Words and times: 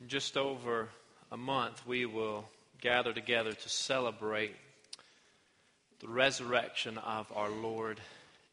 In 0.00 0.08
just 0.08 0.38
over 0.38 0.88
a 1.30 1.36
month, 1.36 1.86
we 1.86 2.06
will 2.06 2.46
gather 2.80 3.12
together 3.12 3.52
to 3.52 3.68
celebrate 3.68 4.56
the 6.00 6.08
resurrection 6.08 6.96
of 6.96 7.30
our 7.36 7.50
Lord 7.50 8.00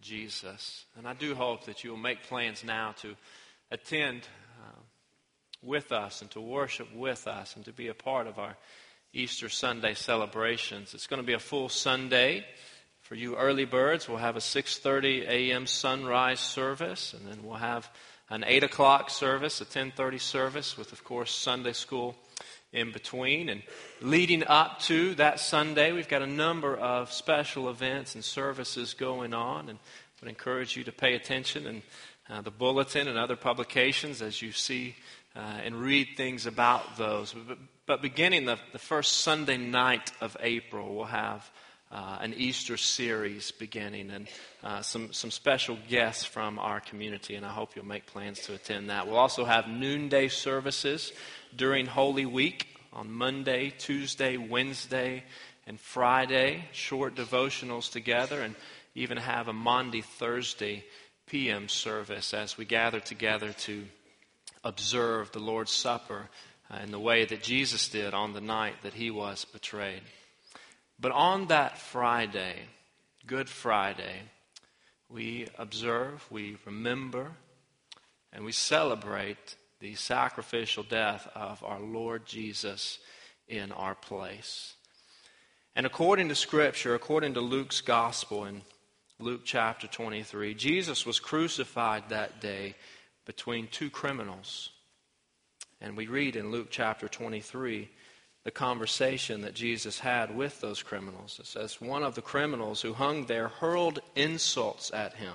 Jesus. 0.01 0.83
And 0.97 1.07
I 1.07 1.13
do 1.13 1.35
hope 1.35 1.63
that 1.65 1.85
you 1.85 1.91
will 1.91 1.97
make 1.97 2.23
plans 2.23 2.65
now 2.65 2.95
to 3.01 3.15
attend 3.71 4.27
uh, 4.61 4.79
with 5.63 5.93
us 5.93 6.21
and 6.21 6.29
to 6.31 6.41
worship 6.41 6.93
with 6.93 7.27
us 7.27 7.55
and 7.55 7.63
to 7.63 7.71
be 7.71 7.87
a 7.87 7.93
part 7.93 8.27
of 8.27 8.37
our 8.37 8.57
Easter 9.13 9.47
Sunday 9.47 9.93
celebrations. 9.93 10.93
It's 10.93 11.07
going 11.07 11.21
to 11.21 11.25
be 11.25 11.33
a 11.33 11.39
full 11.39 11.69
Sunday. 11.69 12.45
For 13.03 13.15
you 13.15 13.37
early 13.37 13.63
birds, 13.63 14.09
we'll 14.09 14.17
have 14.17 14.35
a 14.35 14.41
6:30 14.41 15.25
a.m. 15.29 15.65
sunrise 15.65 16.41
service, 16.41 17.13
and 17.13 17.25
then 17.25 17.41
we'll 17.41 17.55
have 17.55 17.89
an 18.29 18.43
8 18.45 18.63
o'clock 18.63 19.09
service, 19.09 19.61
a 19.61 19.65
10:30 19.65 20.19
service, 20.19 20.77
with 20.77 20.91
of 20.91 21.03
course 21.03 21.33
Sunday 21.33 21.73
school 21.73 22.15
in 22.73 22.91
between. 22.91 23.49
And 23.49 23.63
leading 24.01 24.45
up 24.45 24.79
to 24.81 25.15
that 25.15 25.39
Sunday, 25.39 25.91
we've 25.91 26.09
got 26.09 26.21
a 26.21 26.27
number 26.27 26.75
of 26.75 27.11
special 27.11 27.69
events 27.69 28.15
and 28.15 28.23
services 28.23 28.93
going 28.93 29.33
on, 29.33 29.69
and 29.69 29.79
I 29.79 30.25
would 30.25 30.29
encourage 30.29 30.75
you 30.75 30.83
to 30.83 30.91
pay 30.91 31.15
attention 31.15 31.67
and 31.67 31.81
uh, 32.29 32.41
the 32.41 32.51
bulletin 32.51 33.07
and 33.07 33.17
other 33.17 33.37
publications 33.37 34.21
as 34.21 34.41
you 34.41 34.51
see 34.51 34.95
uh, 35.35 35.39
and 35.63 35.75
read 35.75 36.09
things 36.17 36.45
about 36.45 36.97
those. 36.97 37.33
But, 37.33 37.57
but 37.85 38.01
beginning 38.01 38.45
the, 38.45 38.57
the 38.73 38.79
first 38.79 39.19
Sunday 39.19 39.57
night 39.57 40.11
of 40.19 40.35
April, 40.41 40.95
we'll 40.95 41.05
have 41.05 41.49
uh, 41.91 42.17
an 42.21 42.33
Easter 42.35 42.77
series 42.77 43.51
beginning 43.51 44.11
and 44.11 44.27
uh, 44.63 44.81
some, 44.81 45.13
some 45.13 45.31
special 45.31 45.77
guests 45.87 46.25
from 46.25 46.59
our 46.59 46.79
community, 46.79 47.35
and 47.35 47.45
I 47.45 47.49
hope 47.49 47.75
you'll 47.75 47.85
make 47.85 48.05
plans 48.05 48.41
to 48.41 48.53
attend 48.53 48.89
that. 48.89 49.07
We'll 49.07 49.17
also 49.17 49.45
have 49.45 49.67
noonday 49.67 50.27
services 50.27 51.13
during 51.55 51.85
Holy 51.85 52.25
Week 52.25 52.67
on 52.91 53.11
Monday, 53.11 53.73
Tuesday, 53.77 54.37
Wednesday, 54.37 55.23
and 55.65 55.79
Friday, 55.79 56.65
short 56.71 57.15
devotionals 57.15 57.91
together, 57.91 58.41
and 58.41 58.55
even 58.95 59.17
have 59.17 59.47
a 59.47 59.53
Monday, 59.53 60.01
Thursday 60.01 60.83
PM 61.27 61.67
service 61.69 62.33
as 62.33 62.57
we 62.57 62.65
gather 62.65 62.99
together 62.99 63.51
to 63.51 63.85
observe 64.63 65.31
the 65.31 65.39
Lord's 65.39 65.71
Supper 65.71 66.29
uh, 66.71 66.77
in 66.83 66.91
the 66.91 66.99
way 66.99 67.25
that 67.25 67.43
Jesus 67.43 67.89
did 67.89 68.13
on 68.13 68.33
the 68.33 68.41
night 68.41 68.75
that 68.83 68.93
he 68.93 69.11
was 69.11 69.45
betrayed. 69.45 70.01
But 70.99 71.11
on 71.11 71.47
that 71.47 71.77
Friday, 71.77 72.55
Good 73.27 73.49
Friday, 73.49 74.21
we 75.09 75.47
observe, 75.57 76.25
we 76.31 76.57
remember, 76.65 77.33
and 78.33 78.43
we 78.43 78.51
celebrate 78.51 79.55
the 79.79 79.95
sacrificial 79.95 80.83
death 80.83 81.27
of 81.35 81.63
our 81.63 81.79
Lord 81.79 82.25
Jesus 82.25 82.97
in 83.47 83.71
our 83.71 83.93
place. 83.93 84.73
And 85.75 85.85
according 85.85 86.29
to 86.29 86.35
Scripture, 86.35 86.95
according 86.95 87.35
to 87.35 87.41
Luke's 87.41 87.81
Gospel 87.81 88.45
in 88.45 88.63
Luke 89.19 89.41
chapter 89.45 89.85
23, 89.85 90.55
Jesus 90.55 91.05
was 91.05 91.19
crucified 91.19 92.09
that 92.09 92.41
day 92.41 92.75
between 93.25 93.67
two 93.67 93.91
criminals. 93.91 94.71
And 95.79 95.95
we 95.95 96.07
read 96.07 96.35
in 96.35 96.51
Luke 96.51 96.69
chapter 96.71 97.07
23 97.07 97.87
the 98.47 98.51
conversation 98.51 99.41
that 99.41 99.53
Jesus 99.53 99.99
had 99.99 100.33
with 100.33 100.61
those 100.61 100.81
criminals. 100.81 101.37
It 101.37 101.47
says, 101.47 101.81
One 101.81 102.01
of 102.01 102.15
the 102.15 102.21
criminals 102.21 102.81
who 102.81 102.93
hung 102.93 103.25
there 103.25 103.49
hurled 103.49 103.99
insults 104.15 104.89
at 104.93 105.15
him. 105.15 105.33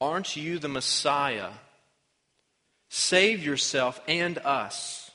Aren't 0.00 0.36
you 0.36 0.60
the 0.60 0.68
Messiah? 0.68 1.50
Save 2.88 3.44
yourself 3.44 4.00
and 4.06 4.38
us. 4.38 5.10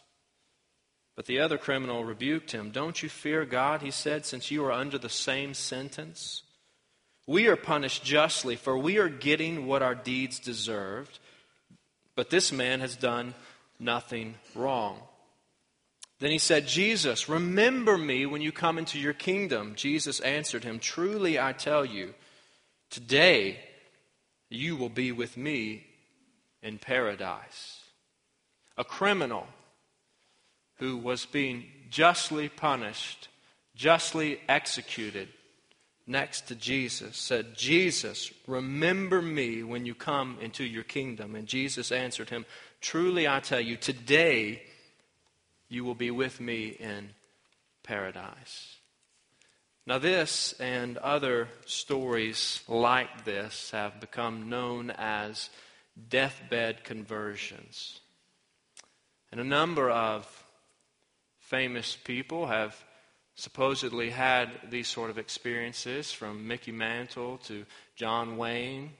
But 1.15 1.25
the 1.25 1.39
other 1.39 1.57
criminal 1.57 2.03
rebuked 2.03 2.51
him. 2.51 2.71
Don't 2.71 3.01
you 3.01 3.07
fear 3.07 3.45
God, 3.45 3.81
he 3.81 3.91
said, 3.91 4.25
since 4.25 4.51
you 4.51 4.65
are 4.65 4.73
under 4.73 4.97
the 4.97 5.07
same 5.07 5.53
sentence? 5.53 6.43
We 7.27 7.47
are 7.47 7.55
punished 7.55 8.03
justly, 8.03 8.57
for 8.57 8.77
we 8.77 8.97
are 8.97 9.07
getting 9.07 9.67
what 9.67 9.81
our 9.81 9.95
deeds 9.95 10.37
deserved. 10.37 11.17
But 12.17 12.29
this 12.29 12.51
man 12.51 12.81
has 12.81 12.97
done 12.97 13.35
nothing 13.79 14.35
wrong. 14.53 14.99
Then 16.21 16.29
he 16.29 16.37
said, 16.37 16.67
Jesus, 16.67 17.27
remember 17.27 17.97
me 17.97 18.27
when 18.27 18.43
you 18.43 18.51
come 18.51 18.77
into 18.77 18.99
your 18.99 19.11
kingdom. 19.11 19.73
Jesus 19.75 20.19
answered 20.19 20.63
him, 20.63 20.77
Truly 20.77 21.39
I 21.39 21.51
tell 21.51 21.83
you, 21.83 22.13
today 22.91 23.57
you 24.47 24.75
will 24.75 24.89
be 24.89 25.11
with 25.11 25.35
me 25.35 25.83
in 26.61 26.77
paradise. 26.77 27.79
A 28.77 28.83
criminal 28.83 29.47
who 30.75 30.95
was 30.95 31.25
being 31.25 31.65
justly 31.89 32.49
punished, 32.49 33.27
justly 33.75 34.39
executed 34.47 35.27
next 36.05 36.47
to 36.49 36.55
Jesus 36.55 37.17
said, 37.17 37.57
Jesus, 37.57 38.31
remember 38.45 39.23
me 39.23 39.63
when 39.63 39.87
you 39.87 39.95
come 39.95 40.37
into 40.39 40.63
your 40.65 40.83
kingdom. 40.83 41.33
And 41.33 41.47
Jesus 41.47 41.91
answered 41.91 42.29
him, 42.29 42.45
Truly 42.79 43.27
I 43.27 43.39
tell 43.39 43.59
you, 43.59 43.75
today 43.75 44.61
you 45.71 45.85
will 45.85 45.95
be 45.95 46.11
with 46.11 46.41
me 46.41 46.67
in 46.67 47.11
paradise. 47.81 48.75
Now, 49.87 49.97
this 49.97 50.53
and 50.59 50.97
other 50.97 51.47
stories 51.65 52.61
like 52.67 53.23
this 53.23 53.71
have 53.71 54.01
become 54.01 54.49
known 54.49 54.91
as 54.91 55.49
deathbed 56.09 56.83
conversions. 56.83 58.01
And 59.31 59.39
a 59.39 59.45
number 59.45 59.89
of 59.89 60.27
famous 61.39 61.95
people 61.95 62.47
have 62.47 62.75
supposedly 63.35 64.09
had 64.09 64.49
these 64.69 64.89
sort 64.89 65.09
of 65.09 65.17
experiences, 65.17 66.11
from 66.11 66.47
Mickey 66.47 66.73
Mantle 66.73 67.37
to 67.45 67.65
John 67.95 68.35
Wayne, 68.35 68.91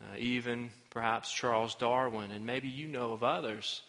uh, 0.00 0.16
even 0.16 0.70
perhaps 0.90 1.32
Charles 1.32 1.74
Darwin, 1.74 2.30
and 2.30 2.46
maybe 2.46 2.68
you 2.68 2.86
know 2.86 3.12
of 3.12 3.24
others. 3.24 3.82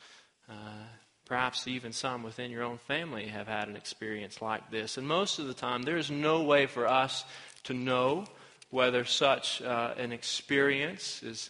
Uh, 0.49 0.87
Perhaps 1.25 1.67
even 1.67 1.91
some 1.91 2.21
within 2.21 2.51
your 2.51 2.63
own 2.63 2.77
family 2.77 3.27
have 3.27 3.47
had 3.47 3.67
an 3.67 3.75
experience 3.75 4.41
like 4.41 4.69
this. 4.69 4.97
And 4.97 5.07
most 5.07 5.39
of 5.39 5.47
the 5.47 5.53
time, 5.53 5.83
there 5.83 5.97
is 5.97 6.11
no 6.11 6.43
way 6.43 6.67
for 6.67 6.87
us 6.87 7.25
to 7.63 7.73
know 7.73 8.25
whether 8.69 9.05
such 9.05 9.61
uh, 9.61 9.93
an 9.97 10.11
experience 10.11 11.23
is 11.23 11.49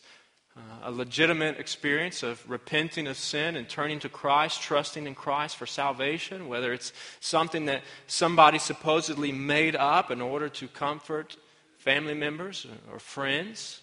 uh, 0.56 0.62
a 0.84 0.91
legitimate 0.91 1.59
experience 1.59 2.24
of 2.24 2.50
repenting 2.50 3.08
of 3.08 3.18
sin 3.18 3.58
and 3.58 3.68
turning 3.68 4.00
to 4.00 4.08
Christ, 4.08 4.62
trusting 4.62 5.06
in 5.06 5.14
Christ 5.14 5.58
for 5.58 5.66
salvation, 5.66 6.47
whether 6.47 6.72
it's 6.72 6.94
something 7.19 7.66
that 7.66 7.81
somebody 8.08 8.58
supposedly 8.58 9.34
made 9.34 9.75
up 9.75 10.12
in 10.12 10.22
order 10.22 10.47
to 10.47 10.68
comfort 10.69 11.35
family 11.78 12.14
members 12.14 12.66
or 12.90 13.00
friends, 13.00 13.81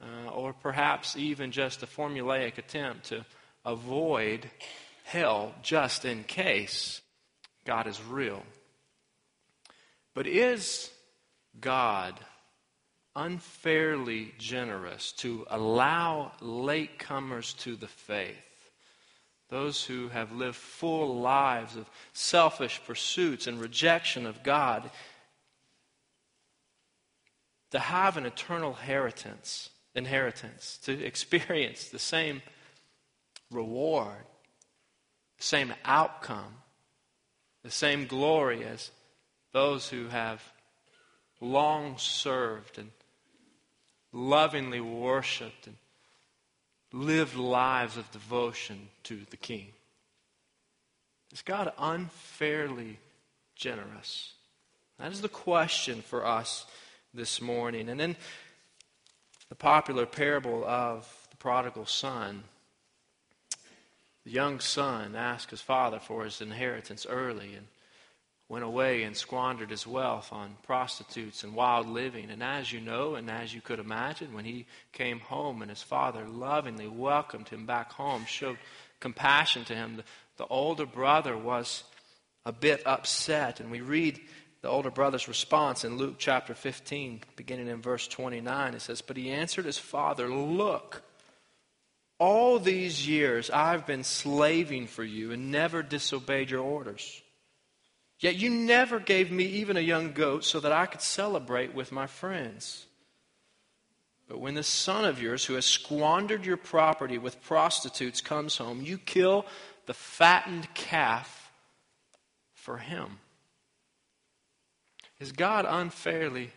uh, 0.00 0.30
or 0.30 0.54
perhaps 0.54 1.16
even 1.16 1.50
just 1.52 1.82
a 1.82 1.86
formulaic 1.86 2.56
attempt 2.56 3.06
to 3.06 3.26
avoid 3.66 4.48
hell 5.08 5.54
just 5.62 6.04
in 6.04 6.22
case 6.22 7.00
God 7.64 7.86
is 7.86 8.02
real. 8.02 8.42
But 10.14 10.26
is 10.26 10.90
God 11.58 12.14
unfairly 13.16 14.34
generous 14.38 15.12
to 15.12 15.46
allow 15.48 16.32
latecomers 16.42 17.56
to 17.60 17.74
the 17.74 17.88
faith, 17.88 18.36
those 19.48 19.82
who 19.82 20.08
have 20.08 20.30
lived 20.32 20.56
full 20.56 21.18
lives 21.18 21.74
of 21.74 21.88
selfish 22.12 22.78
pursuits 22.86 23.46
and 23.46 23.58
rejection 23.58 24.26
of 24.26 24.42
God, 24.42 24.90
to 27.70 27.78
have 27.78 28.18
an 28.18 28.26
eternal 28.26 28.70
inheritance, 28.70 29.70
inheritance, 29.94 30.78
to 30.82 30.92
experience 31.02 31.88
the 31.88 31.98
same 31.98 32.42
reward 33.50 34.26
same 35.38 35.72
outcome, 35.84 36.56
the 37.62 37.70
same 37.70 38.06
glory 38.06 38.64
as 38.64 38.90
those 39.52 39.88
who 39.88 40.08
have 40.08 40.42
long 41.40 41.96
served 41.98 42.78
and 42.78 42.90
lovingly 44.12 44.80
worshiped 44.80 45.66
and 45.66 45.76
lived 46.92 47.36
lives 47.36 47.96
of 47.96 48.10
devotion 48.10 48.88
to 49.04 49.20
the 49.30 49.36
King. 49.36 49.68
Is 51.32 51.42
God 51.42 51.72
unfairly 51.78 52.98
generous? 53.54 54.32
That 54.98 55.12
is 55.12 55.20
the 55.20 55.28
question 55.28 56.02
for 56.02 56.26
us 56.26 56.66
this 57.12 57.40
morning. 57.40 57.88
And 57.88 58.00
then 58.00 58.16
the 59.48 59.54
popular 59.54 60.06
parable 60.06 60.64
of 60.64 61.06
the 61.30 61.36
prodigal 61.36 61.86
son 61.86 62.44
the 64.28 64.34
young 64.34 64.60
son 64.60 65.16
asked 65.16 65.50
his 65.50 65.62
father 65.62 65.98
for 65.98 66.24
his 66.24 66.42
inheritance 66.42 67.06
early 67.08 67.54
and 67.54 67.66
went 68.50 68.62
away 68.62 69.02
and 69.02 69.16
squandered 69.16 69.70
his 69.70 69.86
wealth 69.86 70.34
on 70.34 70.54
prostitutes 70.64 71.44
and 71.44 71.54
wild 71.54 71.88
living. 71.88 72.28
And 72.30 72.42
as 72.42 72.70
you 72.70 72.78
know, 72.78 73.14
and 73.14 73.30
as 73.30 73.54
you 73.54 73.62
could 73.62 73.78
imagine, 73.78 74.34
when 74.34 74.44
he 74.44 74.66
came 74.92 75.20
home 75.20 75.62
and 75.62 75.70
his 75.70 75.82
father 75.82 76.26
lovingly 76.28 76.88
welcomed 76.88 77.48
him 77.48 77.64
back 77.64 77.90
home, 77.92 78.26
showed 78.26 78.58
compassion 79.00 79.64
to 79.64 79.74
him. 79.74 79.96
The, 79.96 80.04
the 80.36 80.46
older 80.48 80.84
brother 80.84 81.34
was 81.34 81.84
a 82.44 82.52
bit 82.52 82.82
upset, 82.86 83.60
and 83.60 83.70
we 83.70 83.80
read 83.80 84.20
the 84.60 84.68
older 84.68 84.90
brother's 84.90 85.26
response 85.26 85.84
in 85.84 85.96
Luke 85.96 86.16
chapter 86.18 86.52
15, 86.52 87.22
beginning 87.36 87.68
in 87.68 87.80
verse 87.80 88.06
29. 88.06 88.74
It 88.74 88.82
says, 88.82 89.00
But 89.00 89.16
he 89.16 89.30
answered 89.30 89.64
his 89.64 89.78
father, 89.78 90.28
Look, 90.28 91.02
all 92.18 92.58
these 92.58 93.06
years 93.06 93.50
I've 93.50 93.86
been 93.86 94.04
slaving 94.04 94.86
for 94.86 95.04
you 95.04 95.32
and 95.32 95.50
never 95.50 95.82
disobeyed 95.82 96.50
your 96.50 96.62
orders. 96.62 97.22
Yet 98.18 98.36
you 98.36 98.50
never 98.50 98.98
gave 98.98 99.30
me 99.30 99.44
even 99.44 99.76
a 99.76 99.80
young 99.80 100.12
goat 100.12 100.44
so 100.44 100.58
that 100.60 100.72
I 100.72 100.86
could 100.86 101.02
celebrate 101.02 101.74
with 101.74 101.92
my 101.92 102.06
friends. 102.06 102.86
But 104.28 104.40
when 104.40 104.54
this 104.54 104.66
son 104.66 105.04
of 105.04 105.22
yours, 105.22 105.44
who 105.44 105.54
has 105.54 105.64
squandered 105.64 106.44
your 106.44 106.56
property 106.56 107.16
with 107.16 107.42
prostitutes, 107.42 108.20
comes 108.20 108.56
home, 108.58 108.82
you 108.82 108.98
kill 108.98 109.46
the 109.86 109.94
fattened 109.94 110.72
calf 110.74 111.50
for 112.52 112.76
him. 112.76 113.20
Is 115.18 115.32
God 115.32 115.64
unfairly 115.66 116.50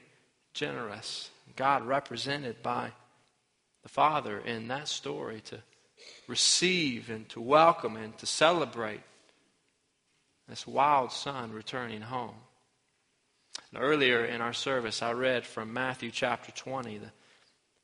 generous? 0.53 1.29
God 1.55 1.85
represented 1.85 2.61
by 2.61 2.91
the 3.83 3.89
Father 3.89 4.39
in 4.39 4.67
that 4.67 4.87
story 4.87 5.41
to 5.45 5.57
receive 6.27 7.09
and 7.09 7.27
to 7.29 7.41
welcome 7.41 7.95
and 7.95 8.17
to 8.17 8.25
celebrate 8.25 9.01
this 10.47 10.67
wild 10.67 11.11
son 11.11 11.51
returning 11.51 12.01
home. 12.01 12.35
And 13.73 13.81
earlier 13.81 14.25
in 14.25 14.41
our 14.41 14.53
service, 14.53 15.01
I 15.01 15.13
read 15.13 15.45
from 15.45 15.73
Matthew 15.73 16.11
chapter 16.11 16.51
20, 16.51 16.97
the 16.97 17.11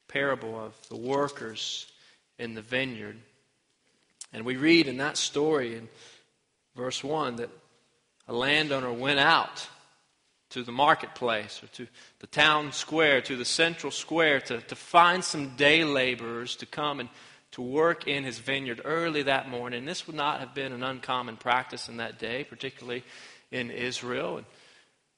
parable 0.08 0.60
of 0.60 0.74
the 0.90 0.98
workers 0.98 1.88
in 2.38 2.54
the 2.54 2.62
vineyard. 2.62 3.18
And 4.34 4.46
we 4.46 4.58
read 4.58 4.88
in 4.88 4.98
that 4.98 5.18
story 5.18 5.76
in 5.76 5.88
verse 6.76 7.04
1 7.04 7.38
that 7.38 7.50
a 8.28 8.34
landowner 8.34 8.92
went 8.92 9.20
out 9.20 9.68
to 10.50 10.64
the 10.64 10.72
marketplace 10.72 11.62
or 11.62 11.68
to 11.68 11.88
the 12.20 12.28
town 12.28 12.72
square, 12.72 13.22
to 13.22 13.36
the 13.36 13.46
central 13.46 13.92
square, 13.92 14.40
to, 14.40 14.62
to 14.62 14.76
find 14.76 15.24
some 15.24 15.56
day 15.56 15.84
laborers 15.84 16.56
to 16.58 16.66
come 16.66 17.00
and 17.00 17.10
to 17.52 17.62
work 17.62 18.08
in 18.08 18.24
his 18.24 18.40
vineyard 18.40 18.82
early 18.86 19.24
that 19.24 19.50
morning. 19.50 19.86
This 19.86 20.08
would 20.08 20.16
not 20.16 20.40
have 20.40 20.54
been 20.54 20.72
an 20.72 20.84
uncommon 20.84 21.38
practice 21.38 21.90
in 21.90 21.98
that 21.98 22.20
day, 22.20 22.44
particularly 22.44 23.04
in 23.52 23.72
Israel. 23.72 24.38
And 24.38 24.46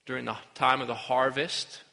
during 0.05 0.25
the 0.25 0.37
time 0.55 0.81
of 0.81 0.87
the 0.87 0.95
harvest, 0.95 1.83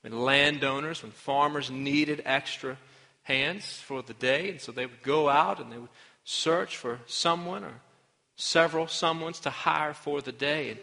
when 0.00 0.18
landowners, 0.18 1.02
when 1.02 1.12
farmers 1.12 1.70
needed 1.70 2.22
extra 2.24 2.76
hands 3.22 3.80
for 3.80 4.02
the 4.02 4.14
day, 4.14 4.50
and 4.50 4.60
so 4.60 4.72
they 4.72 4.86
would 4.86 5.02
go 5.02 5.28
out 5.28 5.60
and 5.60 5.72
they 5.72 5.78
would 5.78 5.90
search 6.24 6.76
for 6.76 7.00
someone 7.06 7.64
or 7.64 7.80
several 8.36 8.86
someones 8.86 9.40
to 9.40 9.50
hire 9.50 9.94
for 9.94 10.20
the 10.20 10.32
day. 10.32 10.70
And 10.70 10.80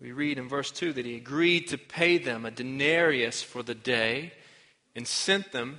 we 0.00 0.12
read 0.12 0.38
in 0.38 0.48
verse 0.48 0.70
2 0.70 0.92
that 0.94 1.06
he 1.06 1.16
agreed 1.16 1.68
to 1.68 1.78
pay 1.78 2.18
them 2.18 2.44
a 2.44 2.50
denarius 2.50 3.42
for 3.42 3.62
the 3.62 3.74
day 3.74 4.32
and 4.94 5.06
sent 5.06 5.52
them 5.52 5.78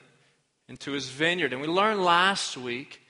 into 0.67 0.91
his 0.91 1.09
vineyard. 1.09 1.53
And 1.53 1.61
we 1.61 1.67
learned 1.67 2.03
last 2.03 2.57
week 2.57 3.01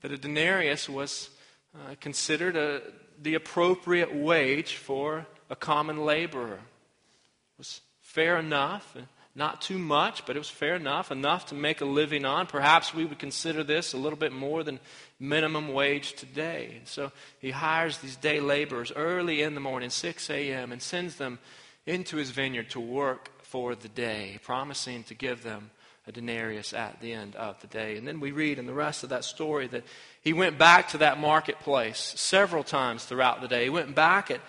that 0.00 0.12
a 0.12 0.18
denarius 0.18 0.88
was 0.88 1.30
uh, 1.74 1.94
considered 2.00 2.56
a, 2.56 2.82
the 3.20 3.34
appropriate 3.34 4.14
wage 4.14 4.76
for 4.76 5.26
a 5.50 5.56
common 5.56 6.04
laborer. 6.04 6.54
It 6.54 7.58
was 7.58 7.80
fair 8.00 8.38
enough, 8.38 8.96
not 9.34 9.60
too 9.60 9.78
much, 9.78 10.24
but 10.24 10.36
it 10.36 10.38
was 10.38 10.50
fair 10.50 10.74
enough, 10.74 11.10
enough 11.10 11.46
to 11.46 11.54
make 11.54 11.80
a 11.80 11.86
living 11.86 12.24
on. 12.24 12.46
Perhaps 12.46 12.94
we 12.94 13.04
would 13.04 13.18
consider 13.18 13.62
this 13.62 13.92
a 13.92 13.98
little 13.98 14.18
bit 14.18 14.32
more 14.32 14.62
than 14.62 14.80
minimum 15.28 15.72
wage 15.72 16.14
today. 16.14 16.74
And 16.78 16.88
so 16.88 17.12
he 17.40 17.50
hires 17.50 17.98
these 17.98 18.16
day 18.16 18.40
laborers 18.40 18.92
early 18.94 19.42
in 19.42 19.54
the 19.54 19.60
morning, 19.60 19.90
6 19.90 20.30
a.m., 20.30 20.72
and 20.72 20.80
sends 20.80 21.16
them 21.16 21.38
into 21.86 22.16
his 22.16 22.30
vineyard 22.30 22.70
to 22.70 22.80
work 22.80 23.30
for 23.42 23.74
the 23.74 23.88
day, 23.88 24.38
promising 24.42 25.04
to 25.04 25.14
give 25.14 25.42
them 25.42 25.70
a 26.06 26.12
denarius 26.12 26.74
at 26.74 27.00
the 27.00 27.12
end 27.12 27.34
of 27.36 27.60
the 27.60 27.66
day. 27.66 27.96
And 27.96 28.06
then 28.06 28.20
we 28.20 28.30
read 28.30 28.58
in 28.58 28.66
the 28.66 28.74
rest 28.74 29.04
of 29.04 29.10
that 29.10 29.24
story 29.24 29.66
that 29.68 29.84
he 30.20 30.32
went 30.32 30.58
back 30.58 30.88
to 30.88 30.98
that 30.98 31.18
marketplace 31.18 32.14
several 32.16 32.62
times 32.62 33.04
throughout 33.04 33.40
the 33.40 33.48
day. 33.48 33.64
He 33.64 33.70
went 33.70 33.94
back 33.94 34.30
at 34.30 34.40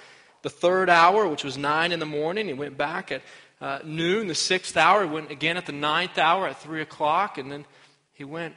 the 0.41 0.49
third 0.49 0.89
hour, 0.89 1.27
which 1.27 1.43
was 1.43 1.57
9 1.57 1.91
in 1.91 1.99
the 1.99 2.05
morning. 2.05 2.47
He 2.47 2.53
went 2.53 2.77
back 2.77 3.11
at 3.11 3.21
uh, 3.61 3.79
noon, 3.85 4.27
the 4.27 4.35
sixth 4.35 4.75
hour. 4.75 5.03
He 5.03 5.09
went 5.09 5.31
again 5.31 5.55
at 5.55 5.65
the 5.65 5.71
ninth 5.71 6.17
hour 6.17 6.47
at 6.47 6.61
3 6.61 6.81
o'clock. 6.81 7.37
And 7.37 7.51
then 7.51 7.65
he 8.13 8.25
went 8.25 8.55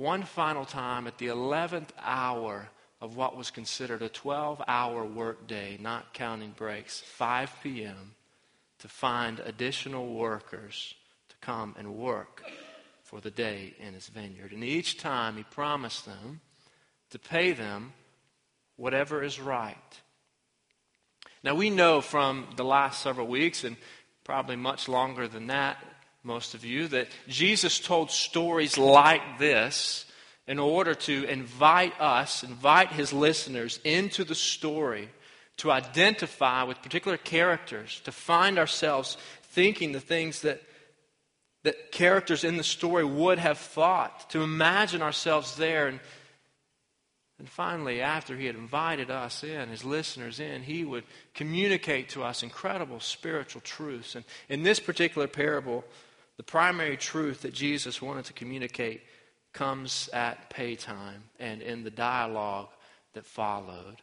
one 0.00 0.22
final 0.22 0.64
time 0.64 1.06
at 1.06 1.18
the 1.18 1.26
11th 1.26 1.90
hour 2.02 2.70
of 3.02 3.16
what 3.16 3.36
was 3.36 3.50
considered 3.50 4.00
a 4.00 4.08
12 4.08 4.62
hour 4.66 5.04
workday, 5.04 5.76
not 5.78 6.14
counting 6.14 6.52
breaks, 6.56 7.00
5 7.00 7.54
p.m., 7.62 8.14
to 8.78 8.88
find 8.88 9.40
additional 9.40 10.14
workers 10.14 10.94
to 11.28 11.36
come 11.42 11.74
and 11.78 11.96
work 11.96 12.42
for 13.02 13.20
the 13.20 13.30
day 13.30 13.74
in 13.78 13.92
his 13.92 14.08
vineyard. 14.08 14.52
And 14.52 14.64
each 14.64 14.96
time 14.96 15.36
he 15.36 15.42
promised 15.42 16.06
them 16.06 16.40
to 17.10 17.18
pay 17.18 17.52
them 17.52 17.92
whatever 18.76 19.22
is 19.22 19.38
right. 19.38 20.00
Now 21.44 21.54
we 21.54 21.68
know 21.68 22.00
from 22.00 22.46
the 22.56 22.64
last 22.64 23.02
several 23.02 23.26
weeks, 23.26 23.64
and 23.64 23.76
probably 24.24 24.56
much 24.56 24.88
longer 24.88 25.28
than 25.28 25.48
that, 25.48 25.76
most 26.22 26.54
of 26.54 26.64
you, 26.64 26.88
that 26.88 27.08
Jesus 27.28 27.78
told 27.78 28.10
stories 28.10 28.76
like 28.76 29.38
this 29.38 30.04
in 30.46 30.58
order 30.58 30.94
to 30.94 31.24
invite 31.24 31.98
us, 32.00 32.42
invite 32.42 32.92
his 32.92 33.12
listeners 33.12 33.78
into 33.84 34.24
the 34.24 34.34
story 34.34 35.08
to 35.58 35.70
identify 35.70 36.62
with 36.62 36.82
particular 36.82 37.16
characters, 37.16 38.00
to 38.00 38.12
find 38.12 38.58
ourselves 38.58 39.16
thinking 39.42 39.92
the 39.92 40.00
things 40.00 40.40
that, 40.42 40.62
that 41.64 41.92
characters 41.92 42.44
in 42.44 42.56
the 42.56 42.64
story 42.64 43.04
would 43.04 43.38
have 43.38 43.58
thought, 43.58 44.30
to 44.30 44.42
imagine 44.42 45.02
ourselves 45.02 45.56
there. 45.56 45.86
And, 45.86 46.00
and 47.38 47.48
finally, 47.48 48.00
after 48.00 48.36
he 48.36 48.46
had 48.46 48.56
invited 48.56 49.10
us 49.10 49.44
in, 49.44 49.68
his 49.68 49.84
listeners 49.84 50.40
in, 50.40 50.62
he 50.62 50.84
would 50.84 51.04
communicate 51.34 52.08
to 52.10 52.24
us 52.24 52.42
incredible 52.42 52.98
spiritual 52.98 53.60
truths. 53.60 54.14
And 54.14 54.24
in 54.48 54.62
this 54.62 54.80
particular 54.80 55.28
parable, 55.28 55.84
the 56.40 56.44
primary 56.44 56.96
truth 56.96 57.42
that 57.42 57.52
Jesus 57.52 58.00
wanted 58.00 58.24
to 58.24 58.32
communicate 58.32 59.02
comes 59.52 60.08
at 60.14 60.48
pay 60.48 60.74
time 60.74 61.22
and 61.38 61.60
in 61.60 61.84
the 61.84 61.90
dialogue 61.90 62.68
that 63.12 63.26
followed. 63.26 63.96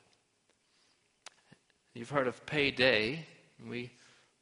You've 1.96 2.12
heard 2.12 2.28
of 2.28 2.46
payday. 2.46 3.26
We 3.68 3.90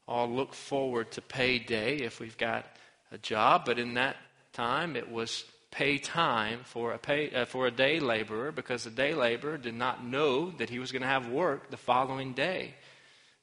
all 0.10 0.29
look 0.29 0.53
forward 0.53 1.10
to 1.12 1.22
payday 1.22 2.00
if 2.00 2.19
we've 2.19 2.38
got 2.38 2.65
a 3.13 3.17
job, 3.17 3.63
but 3.65 3.79
in 3.79 3.93
that 3.93 4.17
time 4.51 4.98
it 4.98 5.10
was 5.10 5.46
pay 5.72 5.98
time 5.98 6.60
for 6.65 6.91
a, 6.91 6.98
pay, 6.98 7.34
uh, 7.34 7.46
for 7.46 7.65
a 7.65 7.72
day 7.72 8.01
laborer 8.01 8.51
because 8.51 8.84
the 8.84 8.89
day 8.89 9.13
laborer 9.13 9.58
did 9.58 9.74
not 9.74 10.05
know 10.05 10.51
that 10.58 10.69
he 10.69 10.79
was 10.79 10.91
going 10.91 11.01
to 11.01 11.08
have 11.08 11.29
work 11.29 11.72
the 11.72 11.77
following 11.77 12.34
day. 12.34 12.74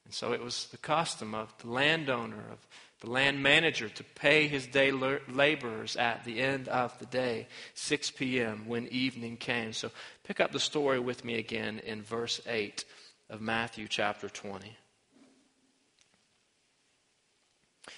And 0.04 0.12
so 0.12 0.34
it 0.34 0.42
was 0.42 0.66
the 0.66 0.76
custom 0.76 1.34
of 1.34 1.54
the 1.62 1.70
landowner, 1.70 2.44
of 2.52 2.58
the 3.02 3.10
land 3.10 3.42
manager 3.42 3.88
to 3.88 4.04
pay 4.04 4.46
his 4.46 4.64
day 4.68 4.92
laborers 4.92 5.96
at 5.96 6.24
the 6.24 6.38
end 6.40 6.68
of 6.68 6.96
the 7.00 7.06
day, 7.06 7.48
6 7.74 8.12
p.m., 8.12 8.68
when 8.68 8.86
evening 8.88 9.36
came. 9.36 9.72
So 9.72 9.90
pick 10.22 10.38
up 10.38 10.52
the 10.52 10.60
story 10.60 11.00
with 11.00 11.24
me 11.24 11.34
again 11.34 11.80
in 11.80 12.02
verse 12.02 12.40
8 12.46 12.84
of 13.28 13.40
Matthew 13.40 13.88
chapter 13.88 14.28
20. 14.28 14.76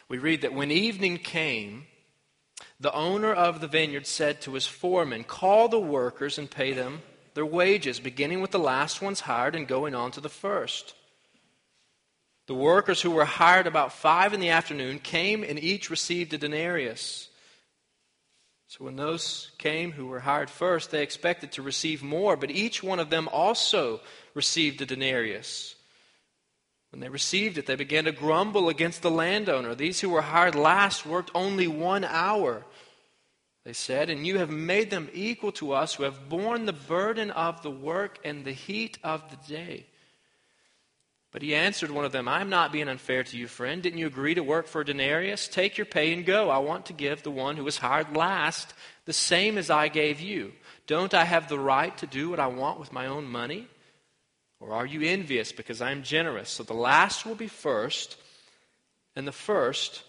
We 0.08 0.16
read 0.16 0.40
that 0.40 0.54
when 0.54 0.70
evening 0.70 1.18
came, 1.18 1.84
the 2.80 2.94
owner 2.94 3.32
of 3.32 3.60
the 3.60 3.68
vineyard 3.68 4.06
said 4.06 4.40
to 4.42 4.54
his 4.54 4.66
foreman, 4.66 5.24
Call 5.24 5.68
the 5.68 5.78
workers 5.78 6.38
and 6.38 6.50
pay 6.50 6.72
them 6.72 7.02
their 7.34 7.44
wages, 7.44 8.00
beginning 8.00 8.40
with 8.40 8.52
the 8.52 8.58
last 8.58 9.02
ones 9.02 9.20
hired 9.20 9.54
and 9.54 9.68
going 9.68 9.94
on 9.94 10.12
to 10.12 10.22
the 10.22 10.30
first. 10.30 10.94
The 12.46 12.54
workers 12.54 13.00
who 13.00 13.10
were 13.10 13.24
hired 13.24 13.66
about 13.66 13.92
five 13.92 14.34
in 14.34 14.40
the 14.40 14.50
afternoon 14.50 14.98
came 14.98 15.42
and 15.42 15.58
each 15.58 15.88
received 15.88 16.34
a 16.34 16.38
denarius. 16.38 17.28
So 18.66 18.84
when 18.84 18.96
those 18.96 19.50
came 19.56 19.92
who 19.92 20.06
were 20.06 20.20
hired 20.20 20.50
first, 20.50 20.90
they 20.90 21.02
expected 21.02 21.52
to 21.52 21.62
receive 21.62 22.02
more, 22.02 22.36
but 22.36 22.50
each 22.50 22.82
one 22.82 22.98
of 22.98 23.08
them 23.08 23.28
also 23.32 24.00
received 24.34 24.82
a 24.82 24.86
denarius. 24.86 25.76
When 26.90 27.00
they 27.00 27.08
received 27.08 27.56
it, 27.56 27.66
they 27.66 27.76
began 27.76 28.04
to 28.04 28.12
grumble 28.12 28.68
against 28.68 29.02
the 29.02 29.10
landowner. 29.10 29.74
These 29.74 30.00
who 30.00 30.10
were 30.10 30.22
hired 30.22 30.54
last 30.54 31.06
worked 31.06 31.30
only 31.34 31.66
one 31.66 32.04
hour, 32.04 32.64
they 33.64 33.72
said, 33.72 34.10
and 34.10 34.26
you 34.26 34.38
have 34.38 34.50
made 34.50 34.90
them 34.90 35.08
equal 35.12 35.52
to 35.52 35.72
us 35.72 35.94
who 35.94 36.02
have 36.02 36.28
borne 36.28 36.66
the 36.66 36.72
burden 36.72 37.30
of 37.30 37.62
the 37.62 37.70
work 37.70 38.18
and 38.24 38.44
the 38.44 38.52
heat 38.52 38.98
of 39.02 39.22
the 39.30 39.54
day. 39.54 39.86
But 41.34 41.42
he 41.42 41.56
answered 41.56 41.90
one 41.90 42.04
of 42.04 42.12
them, 42.12 42.28
I 42.28 42.40
am 42.40 42.48
not 42.48 42.70
being 42.70 42.88
unfair 42.88 43.24
to 43.24 43.36
you, 43.36 43.48
friend. 43.48 43.82
Didn't 43.82 43.98
you 43.98 44.06
agree 44.06 44.34
to 44.34 44.44
work 44.44 44.68
for 44.68 44.82
a 44.82 44.84
denarius? 44.84 45.48
Take 45.48 45.76
your 45.76 45.84
pay 45.84 46.12
and 46.12 46.24
go. 46.24 46.48
I 46.48 46.58
want 46.58 46.86
to 46.86 46.92
give 46.92 47.24
the 47.24 47.30
one 47.32 47.56
who 47.56 47.64
was 47.64 47.78
hired 47.78 48.16
last 48.16 48.72
the 49.04 49.12
same 49.12 49.58
as 49.58 49.68
I 49.68 49.88
gave 49.88 50.20
you. 50.20 50.52
Don't 50.86 51.12
I 51.12 51.24
have 51.24 51.48
the 51.48 51.58
right 51.58 51.98
to 51.98 52.06
do 52.06 52.30
what 52.30 52.38
I 52.38 52.46
want 52.46 52.78
with 52.78 52.92
my 52.92 53.06
own 53.06 53.24
money? 53.26 53.66
Or 54.60 54.74
are 54.74 54.86
you 54.86 55.02
envious 55.02 55.50
because 55.50 55.82
I 55.82 55.90
am 55.90 56.04
generous? 56.04 56.50
So 56.50 56.62
the 56.62 56.72
last 56.72 57.26
will 57.26 57.34
be 57.34 57.48
first, 57.48 58.16
and 59.16 59.26
the 59.26 59.32
first 59.32 60.04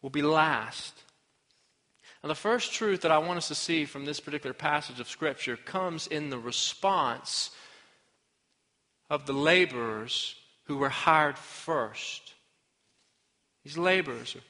will 0.00 0.08
be 0.08 0.22
last. 0.22 0.94
Now, 2.24 2.28
the 2.28 2.34
first 2.34 2.72
truth 2.72 3.02
that 3.02 3.12
I 3.12 3.18
want 3.18 3.36
us 3.36 3.48
to 3.48 3.54
see 3.54 3.84
from 3.84 4.06
this 4.06 4.18
particular 4.18 4.54
passage 4.54 4.98
of 4.98 5.10
Scripture 5.10 5.58
comes 5.58 6.06
in 6.06 6.30
the 6.30 6.38
response 6.38 7.50
of 9.12 9.26
the 9.26 9.34
laborers 9.34 10.34
who 10.64 10.78
were 10.78 10.88
hired 10.88 11.36
first. 11.36 12.32
These 13.62 13.76
laborers 13.76 14.34
are 14.34 14.40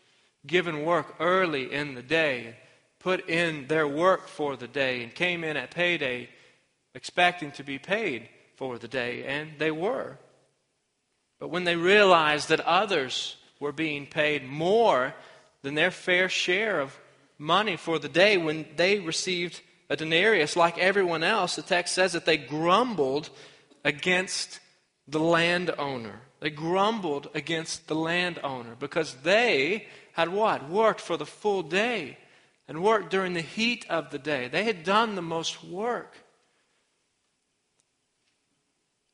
given 0.47 0.85
work 0.85 1.17
early 1.19 1.73
in 1.73 1.97
the 1.97 2.03
day, 2.03 2.55
put 3.01 3.29
in 3.29 3.67
their 3.67 3.89
work 3.89 4.29
for 4.29 4.57
the 4.57 4.69
day, 4.69 5.03
and 5.03 5.13
came 5.13 5.43
in 5.43 5.57
at 5.57 5.73
payday 5.73 6.29
expecting 6.95 7.51
to 7.51 7.65
be 7.65 7.81
paid 7.81 8.29
for 8.55 8.79
the 8.79 8.87
day, 8.87 9.25
and 9.25 9.51
they 9.59 9.73
were. 9.73 10.17
But 11.41 11.49
when 11.49 11.65
they 11.65 11.75
realized 11.75 12.49
that 12.51 12.61
others 12.61 13.35
were 13.59 13.73
being 13.73 14.07
paid 14.07 14.45
more 14.45 15.13
than 15.63 15.75
their 15.75 15.91
fair 15.91 16.29
share 16.29 16.79
of 16.79 16.97
money 17.37 17.77
for 17.77 17.99
the 17.99 18.09
day, 18.09 18.37
when 18.37 18.67
they 18.77 19.01
received 19.01 19.61
a 19.91 19.97
denarius 19.97 20.55
like 20.55 20.79
everyone 20.79 21.25
else, 21.25 21.57
the 21.57 21.63
text 21.63 21.95
says 21.95 22.13
that 22.13 22.27
they 22.27 22.37
grumbled 22.37 23.29
against 23.85 24.61
the 25.09 25.21
landowner. 25.21 26.21
They 26.41 26.51
grumbled 26.51 27.29
against 27.35 27.87
the 27.87 27.95
landowner 27.95 28.75
because 28.79 29.15
they 29.23 29.87
had 30.13 30.29
what? 30.29 30.69
Worked 30.69 31.01
for 31.01 31.17
the 31.17 31.27
full 31.27 31.63
day 31.63 32.19
and 32.69 32.83
worked 32.83 33.11
during 33.11 33.35
the 33.35 33.41
heat 33.41 33.87
of 33.89 34.11
the 34.11 34.19
day. 34.19 34.49
They 34.49 34.65
had 34.65 34.85
done 34.85 35.15
the 35.15 35.23
most 35.23 35.65
work. 35.65 36.17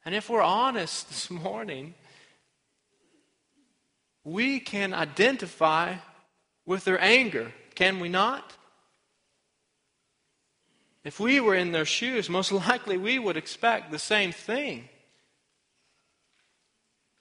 And 0.05 0.15
if 0.15 0.31
we're 0.31 0.43
honest 0.43 1.09
this 1.09 1.31
morning, 1.31 1.95
we 4.25 4.61
can 4.61 4.95
identify 4.95 5.97
with 6.65 6.85
their 6.85 7.01
anger, 7.01 7.53
can 7.75 8.01
we 8.01 8.09
not? 8.09 8.55
If 11.09 11.19
we 11.19 11.41
were 11.41 11.55
in 11.55 11.73
their 11.73 11.87
shoes, 11.87 12.29
most 12.29 12.53
likely 12.69 12.99
we 12.99 13.19
would 13.19 13.38
expect 13.38 13.91
the 13.91 13.99
same 13.99 14.31
thing. 14.31 14.91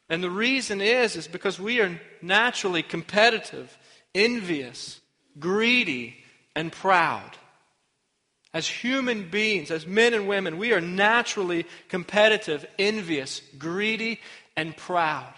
And 0.10 0.22
the 0.22 0.29
reason 0.29 0.82
is 0.82 1.15
is 1.15 1.25
because 1.25 1.58
we 1.58 1.79
are 1.79 1.98
naturally 2.22 2.84
competitive, 2.84 3.77
envious, 4.13 5.00
greedy, 5.39 6.17
and 6.53 6.70
proud. 6.70 7.32
As 8.53 8.67
human 8.67 9.29
beings, 9.29 9.72
as 9.72 9.88
men 9.88 10.13
and 10.13 10.27
women, 10.27 10.58
we 10.58 10.74
are 10.74 10.82
naturally 10.82 11.65
competitive, 11.88 12.65
envious, 12.77 13.41
greedy, 13.58 14.20
and 14.58 14.75
proud. 14.75 15.34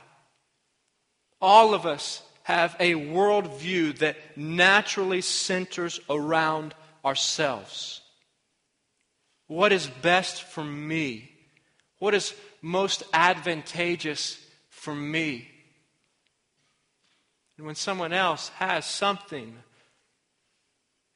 All 1.40 1.76
of 1.76 1.86
us 1.86 2.24
have 2.42 2.76
a 2.80 2.94
worldview 2.94 4.00
that 4.00 4.18
naturally 4.36 5.22
centers 5.22 6.00
around 6.10 6.74
ourselves. 7.06 8.02
What 9.50 9.74
is 9.74 9.88
best 9.88 10.44
for 10.44 10.64
me? 10.64 11.30
What 11.98 12.14
is 12.14 12.34
most 12.62 13.04
advantageous 13.14 14.38
for 14.70 14.96
me. 14.96 15.50
And 17.58 17.66
when 17.66 17.76
someone 17.76 18.14
else 18.14 18.50
has 18.50 18.86
something, 18.86 19.56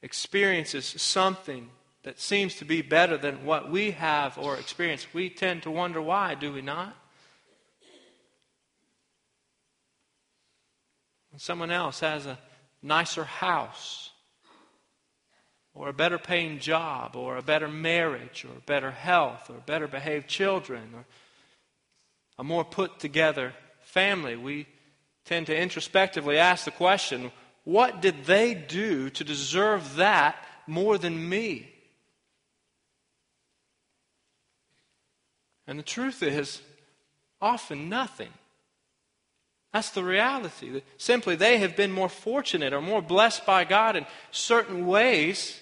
experiences 0.02 0.86
something 1.02 1.70
that 2.04 2.20
seems 2.20 2.56
to 2.56 2.66
be 2.66 2.82
better 2.82 3.18
than 3.18 3.46
what 3.46 3.72
we 3.72 3.92
have 3.92 4.38
or 4.38 4.58
experience, 4.58 5.08
we 5.14 5.30
tend 5.30 5.64
to 5.64 5.72
wonder 5.72 6.02
why, 6.02 6.36
do 6.36 6.52
we 6.52 6.62
not? 6.62 6.94
When 11.32 11.40
someone 11.40 11.72
else 11.72 12.02
has 12.02 12.26
a 12.26 12.38
nicer 12.82 13.24
house, 13.24 14.12
or 15.76 15.90
a 15.90 15.94
better 15.94 16.18
paying 16.18 16.60
job, 16.60 17.16
or 17.16 17.38
a 17.38 17.42
better 17.42 17.68
marriage, 17.68 18.46
or 18.46 18.62
better 18.66 18.92
health, 18.92 19.50
or 19.50 19.56
better 19.66 19.88
behaved 19.88 20.28
children, 20.28 20.92
or 20.94 21.06
a 22.38 22.44
more 22.44 22.64
put 22.64 23.00
together 23.00 23.54
family, 23.82 24.36
we 24.36 24.68
tend 25.26 25.48
to 25.48 25.58
introspectively 25.58 26.38
ask 26.38 26.66
the 26.66 26.72
question 26.72 27.32
what 27.64 28.02
did 28.02 28.26
they 28.26 28.54
do 28.54 29.10
to 29.12 29.24
deserve 29.24 29.96
that 29.96 30.36
more 30.68 30.98
than 30.98 31.30
me? 31.30 31.70
And 35.66 35.80
the 35.80 35.84
truth 35.84 36.22
is, 36.22 36.62
often 37.42 37.88
nothing. 37.88 38.32
That's 39.72 39.92
the 39.92 40.04
reality. 40.04 40.82
Simply, 40.98 41.36
they 41.36 41.58
have 41.60 41.76
been 41.76 41.92
more 41.92 42.10
fortunate 42.10 42.74
or 42.74 42.82
more 42.82 43.02
blessed 43.02 43.46
by 43.46 43.64
God 43.64 43.96
in 43.96 44.06
certain 44.32 44.86
ways 44.86 45.60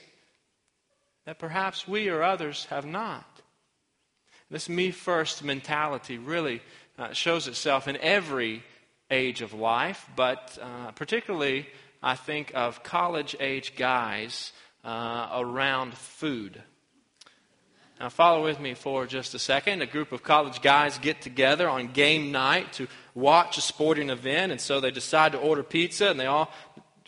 that 1.25 1.40
perhaps 1.40 1.88
we 1.88 2.10
or 2.10 2.24
others 2.24 2.66
have 2.66 2.86
not. 2.86 3.42
This 4.50 4.68
me 4.68 4.92
first 4.92 5.44
mentality 5.44 6.18
really 6.18 6.62
uh, 6.98 7.13
shows 7.13 7.48
itself 7.48 7.88
in 7.88 7.98
every 7.98 8.63
age 9.10 9.42
of 9.42 9.54
life, 9.54 10.08
but 10.16 10.58
uh, 10.62 10.92
particularly, 10.92 11.68
I 12.01 12.16
think, 12.16 12.51
of 12.56 12.84
college 12.84 13.36
age 13.40 13.75
guys 13.75 14.51
uh, 14.84 15.30
around 15.34 15.94
food. 15.94 16.62
Now, 18.00 18.10
follow 18.10 18.44
with 18.44 18.60
me 18.60 18.74
for 18.74 19.06
just 19.06 19.36
a 19.36 19.40
second. 19.40 19.84
A 19.84 19.86
group 19.86 20.12
of 20.12 20.24
college 20.24 20.62
guys 20.62 20.98
get 20.98 21.22
together 21.22 21.70
on 21.70 21.92
game 21.92 22.32
night 22.32 22.74
to 22.74 22.88
watch 23.13 23.60
a 23.60 23.62
sporting 23.62 24.10
event, 24.10 24.51
and 24.51 24.60
so 24.60 24.80
they 24.80 24.90
decide 24.90 25.34
to 25.34 25.38
order 25.38 25.62
pizza, 25.62 26.10
and 26.10 26.20
they 26.20 26.25
all 26.25 26.51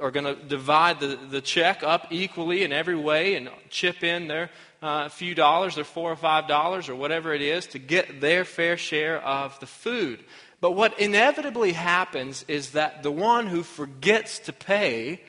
are 0.03 0.11
going 0.11 0.25
to 0.25 0.35
divide 0.35 0.99
the, 0.99 1.17
the 1.29 1.39
check 1.39 1.81
up 1.81 2.07
equally 2.11 2.63
in 2.63 2.73
every 2.73 2.95
way 2.95 3.35
and 3.35 3.49
chip 3.69 4.03
in 4.03 4.27
their 4.27 4.49
uh, 4.81 5.07
few 5.07 5.33
dollars 5.33 5.75
their 5.75 5.85
four 5.85 6.11
or 6.11 6.15
five 6.17 6.45
dollars 6.45 6.89
or 6.89 6.95
whatever 6.95 7.33
it 7.33 7.41
is 7.41 7.65
to 7.67 7.79
get 7.79 8.19
their 8.19 8.43
fair 8.43 8.75
share 8.75 9.21
of 9.21 9.57
the 9.61 9.65
food. 9.65 10.21
But 10.59 10.71
what 10.71 10.99
inevitably 10.99 11.71
happens 11.71 12.43
is 12.49 12.71
that 12.71 13.01
the 13.01 13.11
one 13.11 13.47
who 13.47 13.63
forgets 13.63 14.39
to 14.39 14.51
pay 14.51 15.21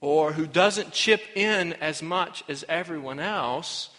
or 0.00 0.32
who 0.32 0.46
doesn't 0.46 0.92
chip 0.92 1.22
in 1.34 1.72
as 1.74 2.00
much 2.00 2.44
as 2.48 2.64
everyone 2.68 3.18
else 3.18 3.90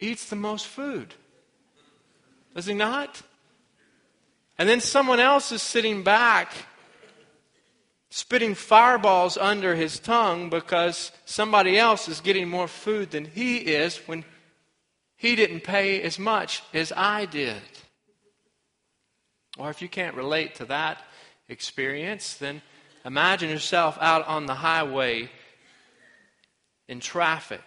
eats 0.00 0.30
the 0.30 0.36
most 0.36 0.66
food. 0.66 1.14
Does 2.54 2.64
he 2.64 2.74
not? 2.74 3.20
And 4.58 4.66
then 4.66 4.80
someone 4.80 5.20
else 5.20 5.52
is 5.52 5.60
sitting 5.60 6.02
back 6.02 6.54
spitting 8.12 8.54
fireballs 8.54 9.38
under 9.38 9.74
his 9.74 9.98
tongue 9.98 10.50
because 10.50 11.12
somebody 11.24 11.78
else 11.78 12.08
is 12.08 12.20
getting 12.20 12.46
more 12.46 12.68
food 12.68 13.10
than 13.10 13.24
he 13.24 13.56
is 13.56 13.96
when 14.06 14.22
he 15.16 15.34
didn't 15.34 15.60
pay 15.60 16.02
as 16.02 16.18
much 16.18 16.62
as 16.74 16.92
I 16.94 17.24
did. 17.24 17.62
Or 19.56 19.70
if 19.70 19.80
you 19.80 19.88
can't 19.88 20.14
relate 20.14 20.56
to 20.56 20.66
that 20.66 21.02
experience, 21.48 22.34
then 22.34 22.60
imagine 23.02 23.48
yourself 23.48 23.96
out 23.98 24.28
on 24.28 24.44
the 24.44 24.56
highway 24.56 25.30
in 26.88 27.00
traffic. 27.00 27.64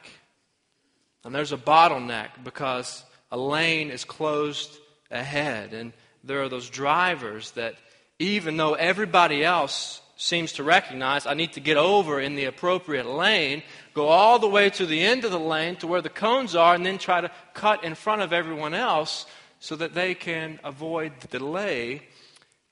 And 1.23 1.33
there's 1.33 1.53
a 1.53 1.57
bottleneck 1.57 2.43
because 2.43 3.03
a 3.31 3.37
lane 3.37 3.89
is 3.89 4.05
closed 4.05 4.69
ahead. 5.09 5.73
And 5.73 5.91
there 6.23 6.43
are 6.43 6.49
those 6.49 6.69
drivers 6.69 7.49
that, 7.51 7.73
even 8.19 8.57
though 8.57 8.75
everybody 8.75 9.43
else 9.43 10.01
seems 10.15 10.53
to 10.53 10.63
recognize 10.63 11.25
I 11.25 11.33
need 11.33 11.53
to 11.53 11.59
get 11.59 11.77
over 11.77 12.19
in 12.19 12.35
the 12.35 12.45
appropriate 12.45 13.05
lane, 13.05 13.63
go 13.93 14.07
all 14.07 14.39
the 14.39 14.47
way 14.47 14.69
to 14.71 14.85
the 14.85 15.01
end 15.01 15.25
of 15.25 15.31
the 15.31 15.39
lane 15.39 15.75
to 15.77 15.87
where 15.87 16.01
the 16.01 16.09
cones 16.09 16.55
are, 16.55 16.73
and 16.73 16.85
then 16.85 16.97
try 16.97 17.21
to 17.21 17.31
cut 17.53 17.83
in 17.83 17.95
front 17.95 18.21
of 18.21 18.31
everyone 18.31 18.73
else 18.73 19.25
so 19.59 19.75
that 19.75 19.93
they 19.93 20.15
can 20.15 20.59
avoid 20.63 21.19
the 21.19 21.27
delay 21.27 22.03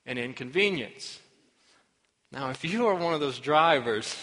and 0.06 0.18
inconvenience. 0.18 1.20
Now, 2.32 2.50
if 2.50 2.64
you 2.64 2.86
are 2.86 2.94
one 2.94 3.14
of 3.14 3.20
those 3.20 3.38
drivers, 3.38 4.16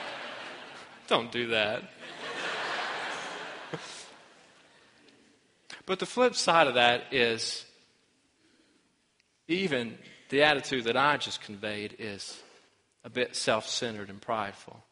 don't 1.08 1.30
do 1.30 1.48
that. 1.48 1.82
but 5.86 5.98
the 5.98 6.06
flip 6.06 6.34
side 6.34 6.66
of 6.66 6.74
that 6.74 7.12
is 7.12 7.64
even 9.46 9.98
the 10.28 10.42
attitude 10.42 10.84
that 10.84 10.96
I 10.96 11.16
just 11.16 11.40
conveyed 11.40 11.96
is 11.98 12.40
a 13.04 13.10
bit 13.10 13.36
self 13.36 13.68
centered 13.68 14.10
and 14.10 14.20
prideful. 14.20 14.82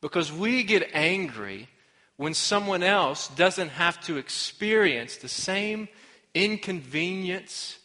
Because 0.00 0.32
we 0.32 0.62
get 0.62 0.88
angry 0.92 1.68
when 2.16 2.34
someone 2.34 2.82
else 2.82 3.28
doesn't 3.28 3.70
have 3.70 4.00
to 4.02 4.16
experience 4.16 5.16
the 5.16 5.28
same 5.28 5.88
inconvenience, 6.34 7.78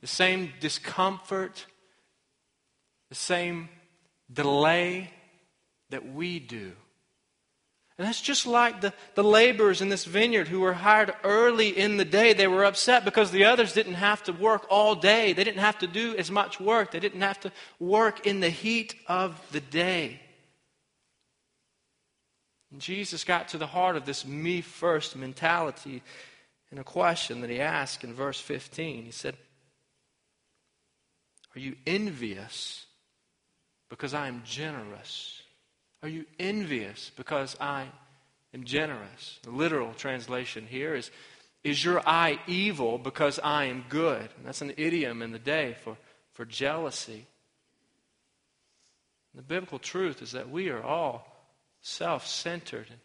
the 0.00 0.06
same 0.06 0.52
discomfort, 0.60 1.66
the 3.08 3.14
same 3.14 3.68
delay 4.32 5.10
that 5.90 6.12
we 6.12 6.38
do. 6.38 6.72
And 7.98 8.06
that's 8.06 8.20
just 8.20 8.46
like 8.46 8.82
the, 8.82 8.92
the 9.14 9.24
laborers 9.24 9.80
in 9.80 9.88
this 9.88 10.04
vineyard 10.04 10.48
who 10.48 10.60
were 10.60 10.74
hired 10.74 11.14
early 11.24 11.68
in 11.68 11.96
the 11.96 12.04
day. 12.04 12.34
They 12.34 12.46
were 12.46 12.64
upset 12.64 13.06
because 13.06 13.30
the 13.30 13.44
others 13.44 13.72
didn't 13.72 13.94
have 13.94 14.22
to 14.24 14.32
work 14.32 14.66
all 14.68 14.94
day. 14.94 15.32
They 15.32 15.44
didn't 15.44 15.60
have 15.60 15.78
to 15.78 15.86
do 15.86 16.14
as 16.16 16.30
much 16.30 16.60
work. 16.60 16.90
They 16.90 17.00
didn't 17.00 17.22
have 17.22 17.40
to 17.40 17.52
work 17.80 18.26
in 18.26 18.40
the 18.40 18.50
heat 18.50 18.94
of 19.06 19.40
the 19.50 19.60
day. 19.60 20.20
And 22.70 22.82
Jesus 22.82 23.24
got 23.24 23.48
to 23.48 23.58
the 23.58 23.66
heart 23.66 23.96
of 23.96 24.04
this 24.04 24.26
me 24.26 24.60
first 24.60 25.16
mentality 25.16 26.02
in 26.70 26.78
a 26.78 26.84
question 26.84 27.40
that 27.40 27.48
he 27.48 27.60
asked 27.60 28.04
in 28.04 28.12
verse 28.12 28.38
15. 28.38 29.06
He 29.06 29.10
said, 29.10 29.38
Are 31.54 31.60
you 31.60 31.76
envious 31.86 32.84
because 33.88 34.12
I 34.12 34.28
am 34.28 34.42
generous? 34.44 35.40
Are 36.02 36.08
you 36.08 36.24
envious 36.38 37.10
because 37.16 37.56
I 37.60 37.86
am 38.54 38.64
generous? 38.64 39.38
The 39.42 39.50
literal 39.50 39.92
translation 39.94 40.66
here 40.66 40.94
is 40.94 41.10
Is 41.64 41.84
your 41.84 42.06
eye 42.06 42.38
evil 42.46 42.98
because 42.98 43.40
I 43.42 43.64
am 43.64 43.84
good? 43.88 44.28
And 44.36 44.44
that's 44.46 44.62
an 44.62 44.74
idiom 44.76 45.22
in 45.22 45.32
the 45.32 45.38
day 45.38 45.76
for, 45.82 45.96
for 46.32 46.44
jealousy. 46.44 47.26
The 49.34 49.42
biblical 49.42 49.78
truth 49.78 50.22
is 50.22 50.32
that 50.32 50.50
we 50.50 50.70
are 50.70 50.82
all 50.82 51.26
self 51.82 52.26
centered 52.26 52.86
and 52.88 53.00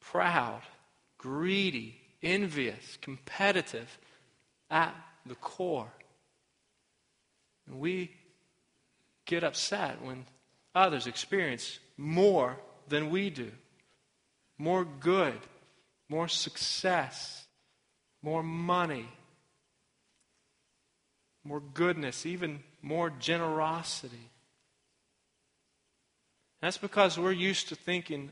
proud, 0.00 0.62
greedy, 1.18 1.96
envious, 2.22 2.98
competitive 3.00 3.98
at 4.70 4.94
the 5.24 5.34
core. 5.34 5.92
And 7.66 7.80
we 7.80 8.10
get 9.24 9.44
upset 9.44 10.02
when 10.02 10.24
others 10.74 11.06
experience 11.06 11.78
more 11.98 12.56
than 12.88 13.10
we 13.10 13.28
do 13.28 13.50
more 14.58 14.84
good, 14.84 15.38
more 16.08 16.28
success, 16.28 17.46
more 18.22 18.42
money, 18.42 19.08
more 21.44 21.60
goodness, 21.60 22.26
even 22.26 22.60
more 22.82 23.10
generosity. 23.10 24.30
That's 26.60 26.78
because 26.78 27.18
we're 27.18 27.30
used 27.32 27.68
to 27.68 27.76
thinking 27.76 28.30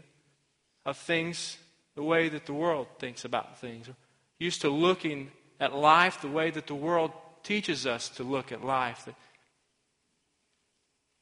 of 0.85 0.97
things 0.97 1.59
the 1.95 2.03
way 2.03 2.29
that 2.29 2.47
the 2.47 2.53
world 2.53 2.89
thinks 2.99 3.25
about 3.25 3.59
things. 3.61 3.87
We're 3.87 3.95
used 4.41 4.63
to 4.63 4.71
looking 4.71 5.31
at 5.61 5.75
life 5.75 6.21
the 6.21 6.29
way 6.29 6.51
that 6.51 6.67
the 6.67 6.75
world 6.75 7.13
teaches 7.45 7.87
us 7.87 8.09
to 8.11 8.25
look 8.25 8.51
at 8.51 8.65
life. 8.65 9.05
That 9.05 9.15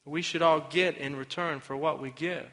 we 0.04 0.22
should 0.22 0.42
all 0.42 0.60
get 0.70 0.98
in 0.98 1.16
return 1.16 1.60
for 1.60 1.76
what 1.76 2.00
we 2.00 2.10
give. 2.10 2.46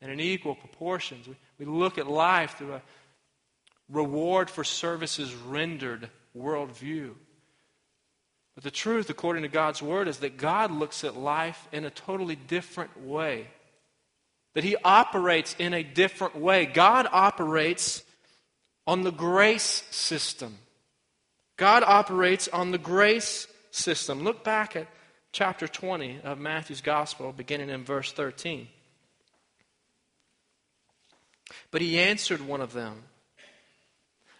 And 0.00 0.12
in 0.12 0.20
equal 0.20 0.54
proportions. 0.54 1.26
We, 1.26 1.36
we 1.58 1.64
look 1.64 1.98
at 1.98 2.06
life 2.06 2.56
through 2.58 2.74
a 2.74 2.82
reward 3.90 4.50
for 4.50 4.64
services 4.64 5.34
rendered 5.34 6.10
worldview. 6.36 7.14
But 8.54 8.64
the 8.64 8.70
truth, 8.70 9.10
according 9.10 9.42
to 9.42 9.48
God's 9.48 9.82
Word, 9.82 10.06
is 10.06 10.18
that 10.18 10.36
God 10.36 10.70
looks 10.70 11.02
at 11.04 11.16
life 11.16 11.66
in 11.72 11.84
a 11.84 11.90
totally 11.90 12.36
different 12.36 13.04
way. 13.04 13.48
That 14.54 14.64
He 14.64 14.76
operates 14.84 15.56
in 15.58 15.74
a 15.74 15.82
different 15.82 16.36
way. 16.36 16.66
God 16.66 17.08
operates 17.10 18.04
on 18.86 19.02
the 19.02 19.10
grace 19.10 19.82
system. 19.90 20.58
God 21.56 21.82
operates 21.82 22.46
on 22.48 22.70
the 22.70 22.78
grace 22.78 23.48
system. 23.70 24.22
Look 24.22 24.44
back 24.44 24.76
at 24.76 24.86
chapter 25.34 25.66
20 25.66 26.20
of 26.22 26.38
Matthew's 26.38 26.80
Gospel, 26.80 27.32
beginning 27.32 27.68
in 27.68 27.84
verse 27.84 28.12
13. 28.12 28.68
But 31.72 31.80
he 31.80 31.98
answered 31.98 32.40
one 32.40 32.60
of 32.60 32.72
them 32.72 33.02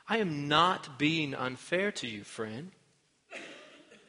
I 0.08 0.18
am 0.18 0.46
not 0.48 0.98
being 0.98 1.34
unfair 1.34 1.90
to 1.92 2.06
you, 2.06 2.22
friend. 2.22 2.70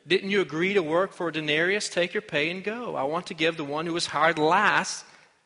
Didn't 0.08 0.30
you 0.30 0.41
agree 0.41 0.76
to 0.76 0.84
work 0.84 1.13
for 1.13 1.30
a 1.30 1.34
denarius? 1.34 1.89
Take 1.89 2.13
your 2.13 2.21
pay 2.21 2.52
and 2.52 2.63
go. 2.63 2.95
I 2.95 3.04
want 3.04 3.28
to 3.28 3.34
give 3.34 3.58
the 3.58 3.63
one 3.63 3.88
who 3.88 3.93
was 3.93 4.06
hired 4.06 4.38
last 4.38 5.04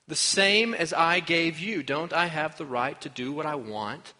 the 0.09 0.15
same 0.15 0.73
as 0.73 0.91
I 0.91 1.21
gave 1.21 1.57
you. 1.57 1.83
Don't 1.83 2.11
I 2.11 2.25
have 2.25 2.57
the 2.57 2.65
right 2.65 2.99
to 2.99 3.07
do 3.07 3.31
what 3.31 3.45
I 3.45 3.55
want 3.55 4.13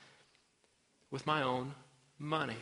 with 1.12 1.28
my 1.28 1.42
own 1.42 1.74
money? 2.18 2.56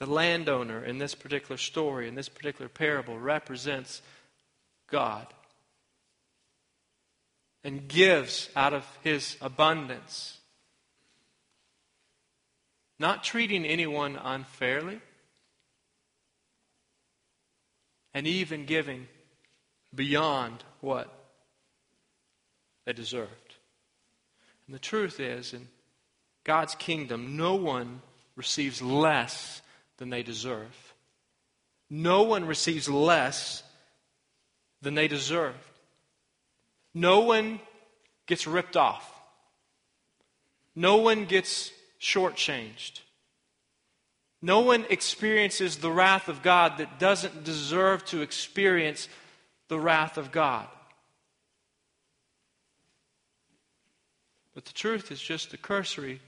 The 0.00 0.06
landowner 0.06 0.82
in 0.82 0.98
this 0.98 1.14
particular 1.14 1.58
story, 1.58 2.08
in 2.08 2.14
this 2.14 2.30
particular 2.30 2.68
parable, 2.68 3.18
represents 3.18 4.00
God 4.90 5.26
and 7.62 7.86
gives 7.86 8.48
out 8.56 8.72
of 8.72 8.86
his 9.02 9.36
abundance. 9.42 10.38
Not 12.98 13.22
treating 13.22 13.66
anyone 13.66 14.16
unfairly, 14.16 15.00
and 18.14 18.26
even 18.26 18.64
giving 18.64 19.06
beyond 19.94 20.64
what 20.80 21.12
they 22.86 22.94
deserved. 22.94 23.54
And 24.66 24.74
the 24.74 24.80
truth 24.80 25.20
is, 25.20 25.52
in 25.52 25.68
God's 26.44 26.74
kingdom, 26.74 27.36
no 27.36 27.54
one 27.54 28.00
receives 28.34 28.80
less 28.80 29.60
than 30.00 30.08
they 30.08 30.22
deserve. 30.22 30.94
No 31.90 32.22
one 32.22 32.46
receives 32.46 32.88
less 32.88 33.62
than 34.80 34.94
they 34.94 35.06
deserve. 35.06 35.54
No 36.94 37.20
one 37.20 37.60
gets 38.26 38.46
ripped 38.46 38.78
off. 38.78 39.06
No 40.74 40.96
one 40.96 41.26
gets 41.26 41.70
shortchanged. 42.00 43.00
No 44.40 44.60
one 44.60 44.86
experiences 44.88 45.76
the 45.76 45.92
wrath 45.92 46.28
of 46.28 46.42
God 46.42 46.78
that 46.78 46.98
doesn't 46.98 47.44
deserve 47.44 48.02
to 48.06 48.22
experience 48.22 49.06
the 49.68 49.78
wrath 49.78 50.16
of 50.16 50.32
God. 50.32 50.66
But 54.54 54.64
the 54.64 54.72
truth 54.72 55.12
is 55.12 55.20
just 55.20 55.52
a 55.52 55.58
cursory 55.58 56.22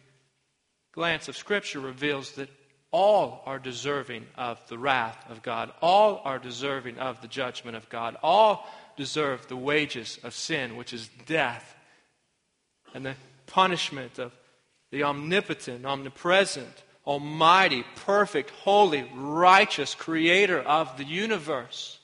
glance 0.93 1.29
of 1.29 1.39
Scripture 1.39 1.81
reveals 1.81 2.33
that 2.33 2.51
all 2.93 3.43
are 3.47 3.59
deserving 3.59 4.27
of 4.37 4.61
the 4.69 4.79
wrath 4.79 5.25
of 5.31 5.43
God. 5.43 5.73
All 5.81 6.21
are 6.25 6.39
deserving 6.39 6.99
of 6.99 7.21
the 7.23 7.29
judgment 7.29 7.77
of 7.77 7.89
God. 7.89 8.17
All 8.23 8.71
deserve 8.97 9.49
the 9.49 9.57
wages 9.57 10.19
of 10.23 10.35
sin, 10.35 10.77
which 10.77 10.93
is 10.93 11.09
death, 11.27 11.75
and 12.95 13.05
the 13.05 13.15
punishment 13.47 14.19
of 14.19 14.33
the 14.91 15.05
omnipotent, 15.05 15.87
omnipresent, 15.87 16.83
almighty, 17.07 17.85
perfect, 17.97 18.51
holy, 18.51 19.11
righteous 19.15 19.95
creator 19.95 20.61
of 20.61 20.99
the 20.99 21.05
universe. 21.05 21.99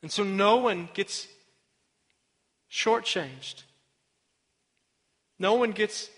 And 0.00 0.12
so 0.12 0.22
no 0.22 0.56
one 0.56 0.88
gets 0.94 1.26
shortchanged. 2.70 3.64
No 5.40 5.54
one 5.54 5.72
gets 5.72 6.08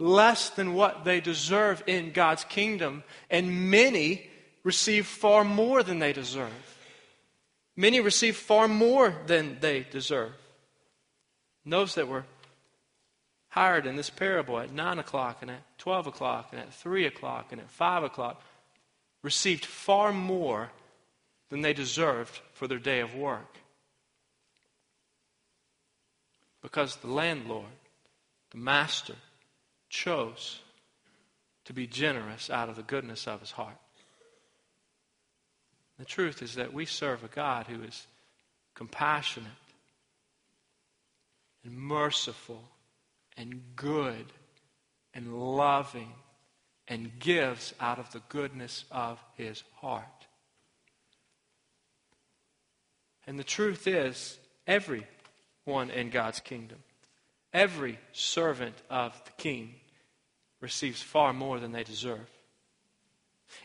less 0.00 0.48
than 0.50 0.72
what 0.72 1.04
they 1.04 1.20
deserve 1.20 1.84
in 1.86 2.10
God's 2.10 2.42
kingdom, 2.44 3.04
and 3.28 3.70
many 3.70 4.26
receive 4.64 5.06
far 5.06 5.44
more 5.44 5.82
than 5.82 5.98
they 5.98 6.12
deserve. 6.12 6.50
Many 7.76 8.00
receive 8.00 8.36
far 8.36 8.66
more 8.66 9.14
than 9.26 9.58
they 9.60 9.86
deserve. 9.90 10.32
And 11.64 11.72
those 11.72 11.94
that 11.94 12.08
were 12.08 12.24
hired 13.50 13.86
in 13.86 13.96
this 13.96 14.10
parable 14.10 14.58
at 14.58 14.72
9 14.72 14.98
o'clock 14.98 15.38
and 15.42 15.50
at 15.50 15.78
12 15.78 16.06
o'clock 16.08 16.48
and 16.52 16.60
at 16.60 16.72
3 16.72 17.04
o'clock 17.04 17.52
and 17.52 17.60
at 17.60 17.70
5 17.70 18.04
o'clock 18.04 18.42
received 19.22 19.66
far 19.66 20.12
more 20.12 20.70
than 21.50 21.60
they 21.60 21.74
deserved 21.74 22.40
for 22.54 22.66
their 22.66 22.78
day 22.78 23.00
of 23.00 23.14
work. 23.14 23.58
Because 26.62 26.96
the 26.96 27.08
landlord, 27.08 27.64
the 28.50 28.58
master, 28.58 29.16
chose 29.90 30.60
to 31.66 31.74
be 31.74 31.86
generous 31.86 32.48
out 32.48 32.70
of 32.70 32.76
the 32.76 32.82
goodness 32.82 33.26
of 33.28 33.40
his 33.40 33.50
heart. 33.50 33.76
The 35.98 36.06
truth 36.06 36.40
is 36.40 36.54
that 36.54 36.72
we 36.72 36.86
serve 36.86 37.22
a 37.22 37.28
God 37.28 37.66
who 37.66 37.82
is 37.82 38.06
compassionate 38.74 39.50
and 41.62 41.76
merciful 41.76 42.64
and 43.36 43.60
good 43.76 44.32
and 45.12 45.34
loving 45.34 46.12
and 46.88 47.18
gives 47.18 47.74
out 47.78 47.98
of 47.98 48.10
the 48.12 48.22
goodness 48.28 48.84
of 48.90 49.18
his 49.36 49.62
heart. 49.76 50.26
And 53.26 53.38
the 53.38 53.44
truth 53.44 53.86
is, 53.86 54.38
everyone 54.66 55.90
in 55.90 56.10
God's 56.10 56.40
kingdom, 56.40 56.78
every 57.52 57.98
servant 58.12 58.76
of 58.88 59.12
the 59.24 59.32
king, 59.32 59.74
receives 60.60 61.02
far 61.02 61.32
more 61.32 61.58
than 61.58 61.72
they 61.72 61.84
deserve. 61.84 62.28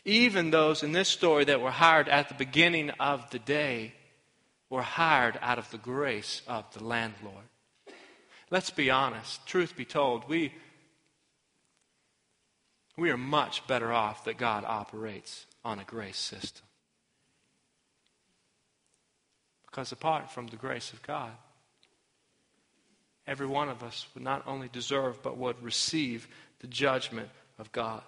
Even 0.03 0.51
those 0.51 0.83
in 0.83 0.91
this 0.91 1.09
story 1.09 1.45
that 1.45 1.61
were 1.61 1.71
hired 1.71 2.09
at 2.09 2.29
the 2.29 2.35
beginning 2.35 2.89
of 2.91 3.29
the 3.29 3.39
day 3.39 3.93
were 4.69 4.81
hired 4.81 5.37
out 5.41 5.59
of 5.59 5.69
the 5.71 5.77
grace 5.77 6.41
of 6.47 6.65
the 6.73 6.83
landlord. 6.83 7.45
Let's 8.49 8.71
be 8.71 8.89
honest. 8.89 9.45
Truth 9.45 9.75
be 9.75 9.85
told, 9.85 10.27
we, 10.27 10.53
we 12.97 13.11
are 13.11 13.17
much 13.17 13.65
better 13.67 13.91
off 13.91 14.25
that 14.25 14.37
God 14.37 14.63
operates 14.65 15.45
on 15.63 15.79
a 15.79 15.83
grace 15.83 16.17
system. 16.17 16.65
Because 19.65 19.91
apart 19.91 20.31
from 20.31 20.47
the 20.47 20.55
grace 20.55 20.93
of 20.93 21.01
God, 21.03 21.31
every 23.27 23.47
one 23.47 23.67
of 23.67 23.83
us 23.83 24.07
would 24.13 24.23
not 24.23 24.43
only 24.47 24.69
deserve, 24.71 25.21
but 25.21 25.37
would 25.37 25.61
receive 25.61 26.27
the 26.59 26.67
judgment 26.67 27.29
of 27.59 27.71
God. 27.71 28.03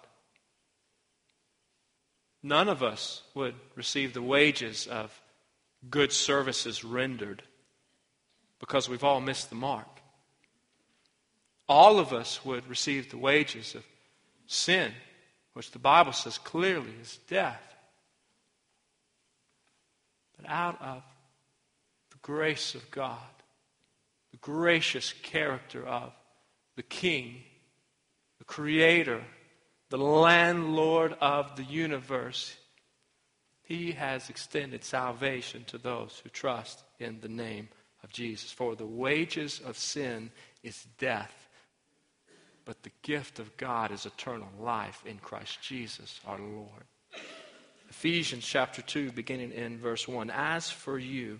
None 2.43 2.69
of 2.69 2.83
us 2.83 3.23
would 3.33 3.55
receive 3.75 4.13
the 4.13 4.21
wages 4.21 4.87
of 4.87 5.21
good 5.89 6.11
services 6.11 6.83
rendered 6.83 7.43
because 8.59 8.89
we've 8.89 9.03
all 9.03 9.21
missed 9.21 9.49
the 9.49 9.55
mark. 9.55 9.87
All 11.69 11.99
of 11.99 12.13
us 12.13 12.45
would 12.45 12.67
receive 12.67 13.09
the 13.09 13.17
wages 13.17 13.75
of 13.75 13.83
sin, 14.45 14.91
which 15.53 15.71
the 15.71 15.79
Bible 15.79 16.13
says 16.13 16.37
clearly 16.37 16.93
is 17.01 17.19
death. 17.27 17.75
But 20.37 20.49
out 20.49 20.81
of 20.81 21.03
the 22.11 22.17
grace 22.21 22.75
of 22.75 22.89
God, 22.91 23.17
the 24.31 24.37
gracious 24.37 25.13
character 25.23 25.85
of 25.85 26.13
the 26.75 26.83
King, 26.83 27.43
Creator, 28.47 29.23
the 29.89 29.97
landlord 29.97 31.15
of 31.21 31.55
the 31.55 31.63
universe, 31.63 32.55
he 33.61 33.91
has 33.91 34.29
extended 34.29 34.83
salvation 34.83 35.65
to 35.67 35.77
those 35.77 36.19
who 36.23 36.29
trust 36.29 36.83
in 36.99 37.19
the 37.19 37.27
name 37.27 37.67
of 38.03 38.11
Jesus. 38.11 38.51
For 38.51 38.75
the 38.75 38.85
wages 38.85 39.61
of 39.65 39.77
sin 39.77 40.31
is 40.63 40.87
death, 40.97 41.49
but 42.63 42.81
the 42.83 42.91
gift 43.01 43.39
of 43.39 43.55
God 43.57 43.91
is 43.91 44.05
eternal 44.05 44.49
life 44.59 45.03
in 45.05 45.17
Christ 45.17 45.61
Jesus 45.61 46.19
our 46.25 46.39
Lord. 46.39 46.85
Ephesians 47.89 48.45
chapter 48.45 48.81
2, 48.81 49.11
beginning 49.11 49.51
in 49.51 49.77
verse 49.77 50.07
1. 50.07 50.29
As 50.29 50.69
for 50.69 50.97
you, 50.99 51.39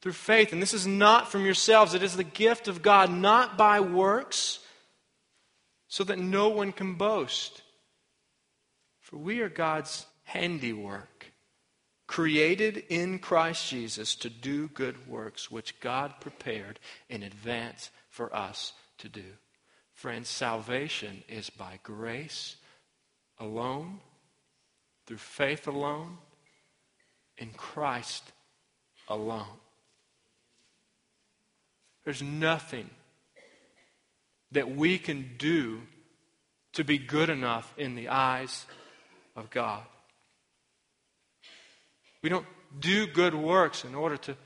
through 0.00 0.12
faith. 0.12 0.52
And 0.52 0.62
this 0.62 0.74
is 0.74 0.86
not 0.86 1.30
from 1.30 1.44
yourselves, 1.44 1.94
it 1.94 2.02
is 2.02 2.16
the 2.16 2.24
gift 2.24 2.68
of 2.68 2.82
God, 2.82 3.10
not 3.10 3.58
by 3.58 3.80
works, 3.80 4.60
so 5.88 6.04
that 6.04 6.18
no 6.18 6.48
one 6.48 6.72
can 6.72 6.94
boast. 6.94 7.62
For 9.00 9.16
we 9.16 9.40
are 9.40 9.48
God's 9.48 10.06
handiwork, 10.24 11.32
created 12.06 12.84
in 12.88 13.18
Christ 13.18 13.68
Jesus 13.68 14.14
to 14.16 14.30
do 14.30 14.68
good 14.68 15.08
works, 15.08 15.50
which 15.50 15.80
God 15.80 16.14
prepared 16.20 16.78
in 17.08 17.22
advance 17.22 17.90
for 18.08 18.34
us 18.34 18.72
to 18.98 19.08
do. 19.08 19.24
Friends, 19.94 20.28
salvation 20.28 21.24
is 21.28 21.50
by 21.50 21.78
grace 21.82 22.56
alone, 23.38 24.00
through 25.06 25.18
faith 25.18 25.66
alone, 25.66 26.18
in 27.36 27.50
Christ 27.50 28.32
alone. 29.08 29.58
There's 32.10 32.22
nothing 32.22 32.90
that 34.50 34.68
we 34.68 34.98
can 34.98 35.36
do 35.38 35.82
to 36.72 36.82
be 36.82 36.98
good 36.98 37.30
enough 37.30 37.72
in 37.78 37.94
the 37.94 38.08
eyes 38.08 38.66
of 39.36 39.48
God. 39.48 39.84
We 42.20 42.28
don't 42.28 42.46
do 42.80 43.06
good 43.06 43.36
works 43.36 43.84
in 43.84 43.94
order 43.94 44.16
to, 44.16 44.36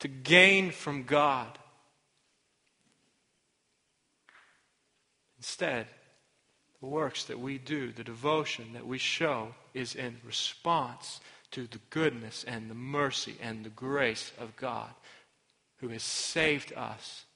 to 0.00 0.08
gain 0.08 0.72
from 0.72 1.04
God. 1.04 1.56
Instead, 5.38 5.86
the 6.80 6.88
works 6.88 7.26
that 7.26 7.38
we 7.38 7.58
do, 7.58 7.92
the 7.92 8.02
devotion 8.02 8.72
that 8.72 8.88
we 8.88 8.98
show, 8.98 9.54
is 9.72 9.94
in 9.94 10.16
response 10.26 11.20
to 11.52 11.68
the 11.68 11.78
goodness 11.90 12.42
and 12.42 12.68
the 12.68 12.74
mercy 12.74 13.36
and 13.40 13.62
the 13.62 13.70
grace 13.70 14.32
of 14.36 14.56
God 14.56 14.90
who 15.84 15.90
has 15.90 16.02
saved 16.02 16.72
us 16.72 17.26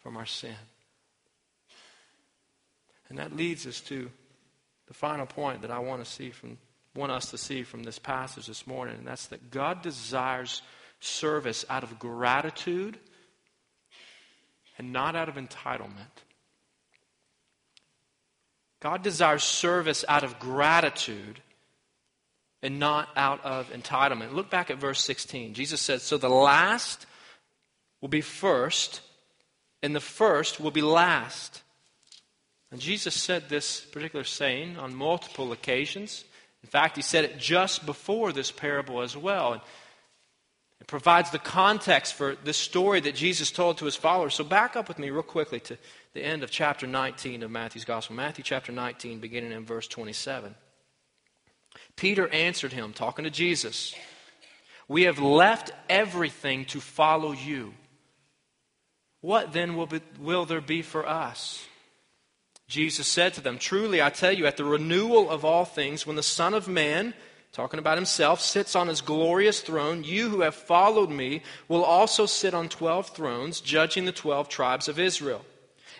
from 0.00 0.16
our 0.16 0.24
sin. 0.24 0.54
And 3.08 3.18
that 3.18 3.34
leads 3.34 3.66
us 3.66 3.80
to 3.82 4.08
the 4.86 4.94
final 4.94 5.26
point 5.26 5.62
that 5.62 5.70
I 5.72 5.80
want 5.80 6.04
to 6.04 6.08
see 6.08 6.30
from 6.30 6.58
want 6.94 7.10
us 7.10 7.30
to 7.30 7.38
see 7.38 7.64
from 7.64 7.82
this 7.82 7.98
passage 7.98 8.46
this 8.46 8.66
morning, 8.66 8.96
and 8.98 9.06
that's 9.06 9.26
that 9.26 9.50
God 9.50 9.82
desires 9.82 10.62
service 11.00 11.64
out 11.68 11.82
of 11.82 11.98
gratitude 11.98 12.98
and 14.78 14.92
not 14.92 15.16
out 15.16 15.28
of 15.28 15.34
entitlement. 15.34 16.22
God 18.80 19.02
desires 19.02 19.42
service 19.42 20.04
out 20.08 20.22
of 20.22 20.38
gratitude 20.38 21.40
and 22.62 22.78
not 22.78 23.08
out 23.16 23.44
of 23.44 23.70
entitlement. 23.70 24.32
Look 24.32 24.50
back 24.50 24.70
at 24.70 24.78
verse 24.78 25.02
16. 25.04 25.54
Jesus 25.54 25.80
said, 25.80 26.00
So 26.00 26.16
the 26.16 26.28
last 26.28 27.06
will 28.00 28.08
be 28.08 28.20
first, 28.20 29.00
and 29.82 29.94
the 29.94 30.00
first 30.00 30.60
will 30.60 30.70
be 30.70 30.82
last. 30.82 31.62
And 32.70 32.80
Jesus 32.80 33.14
said 33.14 33.48
this 33.48 33.80
particular 33.80 34.24
saying 34.24 34.76
on 34.76 34.94
multiple 34.94 35.52
occasions. 35.52 36.24
In 36.62 36.68
fact, 36.68 36.96
he 36.96 37.02
said 37.02 37.24
it 37.24 37.38
just 37.38 37.86
before 37.86 38.32
this 38.32 38.50
parable 38.50 39.00
as 39.00 39.16
well. 39.16 39.52
And 39.52 39.62
it 40.80 40.86
provides 40.86 41.30
the 41.30 41.38
context 41.38 42.14
for 42.14 42.36
this 42.44 42.56
story 42.56 43.00
that 43.00 43.14
Jesus 43.14 43.50
told 43.50 43.78
to 43.78 43.84
his 43.84 43.96
followers. 43.96 44.34
So 44.34 44.44
back 44.44 44.76
up 44.76 44.88
with 44.88 44.98
me 44.98 45.10
real 45.10 45.22
quickly 45.22 45.60
to 45.60 45.78
the 46.12 46.22
end 46.22 46.42
of 46.42 46.50
chapter 46.50 46.86
19 46.86 47.42
of 47.42 47.50
Matthew's 47.50 47.84
Gospel. 47.84 48.16
Matthew 48.16 48.44
chapter 48.44 48.72
19, 48.72 49.18
beginning 49.18 49.52
in 49.52 49.64
verse 49.64 49.88
27. 49.88 50.54
Peter 51.98 52.28
answered 52.28 52.72
him, 52.72 52.92
talking 52.92 53.24
to 53.24 53.30
Jesus, 53.30 53.92
We 54.86 55.02
have 55.02 55.18
left 55.18 55.72
everything 55.90 56.64
to 56.66 56.80
follow 56.80 57.32
you. 57.32 57.74
What 59.20 59.52
then 59.52 59.76
will, 59.76 59.86
be, 59.88 60.00
will 60.20 60.46
there 60.46 60.60
be 60.60 60.80
for 60.80 61.06
us? 61.08 61.66
Jesus 62.68 63.08
said 63.08 63.34
to 63.34 63.40
them, 63.40 63.58
Truly 63.58 64.00
I 64.00 64.10
tell 64.10 64.32
you, 64.32 64.46
at 64.46 64.56
the 64.56 64.64
renewal 64.64 65.28
of 65.28 65.44
all 65.44 65.64
things, 65.64 66.06
when 66.06 66.14
the 66.14 66.22
Son 66.22 66.54
of 66.54 66.68
Man, 66.68 67.14
talking 67.52 67.80
about 67.80 67.98
himself, 67.98 68.40
sits 68.40 68.76
on 68.76 68.86
his 68.86 69.00
glorious 69.00 69.60
throne, 69.60 70.04
you 70.04 70.28
who 70.28 70.42
have 70.42 70.54
followed 70.54 71.10
me 71.10 71.42
will 71.66 71.82
also 71.82 72.26
sit 72.26 72.54
on 72.54 72.68
twelve 72.68 73.08
thrones, 73.08 73.60
judging 73.60 74.04
the 74.04 74.12
twelve 74.12 74.48
tribes 74.48 74.86
of 74.86 75.00
Israel. 75.00 75.44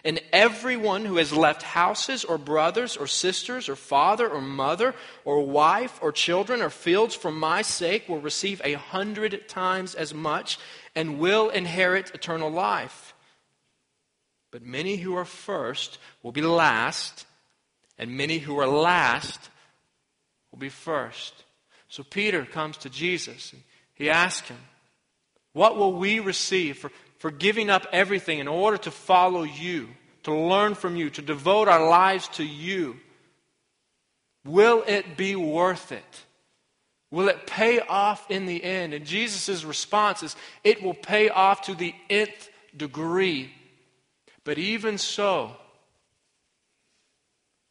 And 0.05 0.21
everyone 0.33 1.05
who 1.05 1.17
has 1.17 1.33
left 1.33 1.63
houses 1.63 2.25
or 2.25 2.39
brothers 2.39 2.97
or 2.97 3.07
sisters 3.07 3.69
or 3.69 3.77
father 3.77 4.29
or 4.29 4.41
mother 4.41 4.95
or 5.25 5.45
wife 5.45 5.99
or 6.01 6.13
children 6.13 6.63
or 6.63 6.71
fields 6.71 7.15
for 7.15 7.31
my 7.31 7.63
sake 7.63 8.09
will 8.09 8.21
receive 8.21 8.61
a 8.65 8.75
hundred 8.75 9.49
times 9.49 9.95
as 9.95 10.15
much 10.15 10.59
and 10.95 11.19
will 11.19 11.49
inherit 11.49 12.15
eternal 12.15 12.51
life. 12.51 13.15
But 14.51 14.63
many 14.63 14.97
who 14.97 15.17
are 15.17 15.25
first 15.25 15.99
will 16.23 16.33
be 16.33 16.43
last, 16.43 17.27
and 17.99 18.17
many 18.17 18.39
who 18.39 18.59
are 18.59 18.67
last 18.67 19.51
will 20.51 20.59
be 20.59 20.71
first. 20.71 21.45
So 21.89 22.03
Peter 22.03 22.45
comes 22.45 22.77
to 22.79 22.91
Jesus 22.91 23.53
and 23.53 23.63
he 23.95 24.11
asks 24.11 24.49
him, 24.49 24.59
What 25.53 25.77
will 25.77 25.95
we 25.95 26.21
receive 26.21 26.79
for, 26.79 26.91
for 27.19 27.31
giving 27.31 27.71
up 27.71 27.87
everything 27.93 28.39
in 28.39 28.49
order 28.49 28.79
to 28.79 28.91
follow 28.91 29.43
you, 29.43 29.89
to 30.23 30.35
learn 30.35 30.75
from 30.75 30.97
you, 30.97 31.11
to 31.11 31.23
devote 31.23 31.69
our 31.69 31.89
lives 31.89 32.29
to 32.29 32.45
you? 32.45 32.97
Will 34.45 34.85
it 34.87 35.17
be 35.17 35.37
worth 35.37 35.93
it? 35.93 36.25
Will 37.11 37.29
it 37.29 37.47
pay 37.47 37.81
off 37.81 38.31
in 38.31 38.47
the 38.47 38.63
end? 38.63 38.95
And 38.95 39.05
Jesus' 39.05 39.65
response 39.65 40.23
is, 40.23 40.37
It 40.63 40.83
will 40.83 40.95
pay 40.95 41.29
off 41.29 41.63
to 41.63 41.75
the 41.75 41.95
nth 42.11 42.51
degree. 42.77 43.53
But 44.45 44.59
even 44.59 44.99
so, 44.99 45.57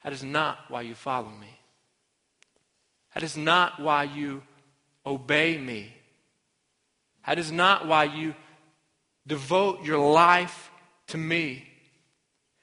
that 0.03 0.13
is 0.13 0.23
not 0.23 0.59
why 0.69 0.81
you 0.81 0.95
follow 0.95 1.29
me. 1.29 1.59
That 3.13 3.23
is 3.23 3.37
not 3.37 3.79
why 3.79 4.03
you 4.03 4.43
obey 5.05 5.57
me. 5.57 5.93
That 7.25 7.39
is 7.39 7.51
not 7.51 7.87
why 7.87 8.05
you 8.05 8.35
devote 9.27 9.83
your 9.83 9.99
life 9.99 10.71
to 11.07 11.17
me. 11.17 11.67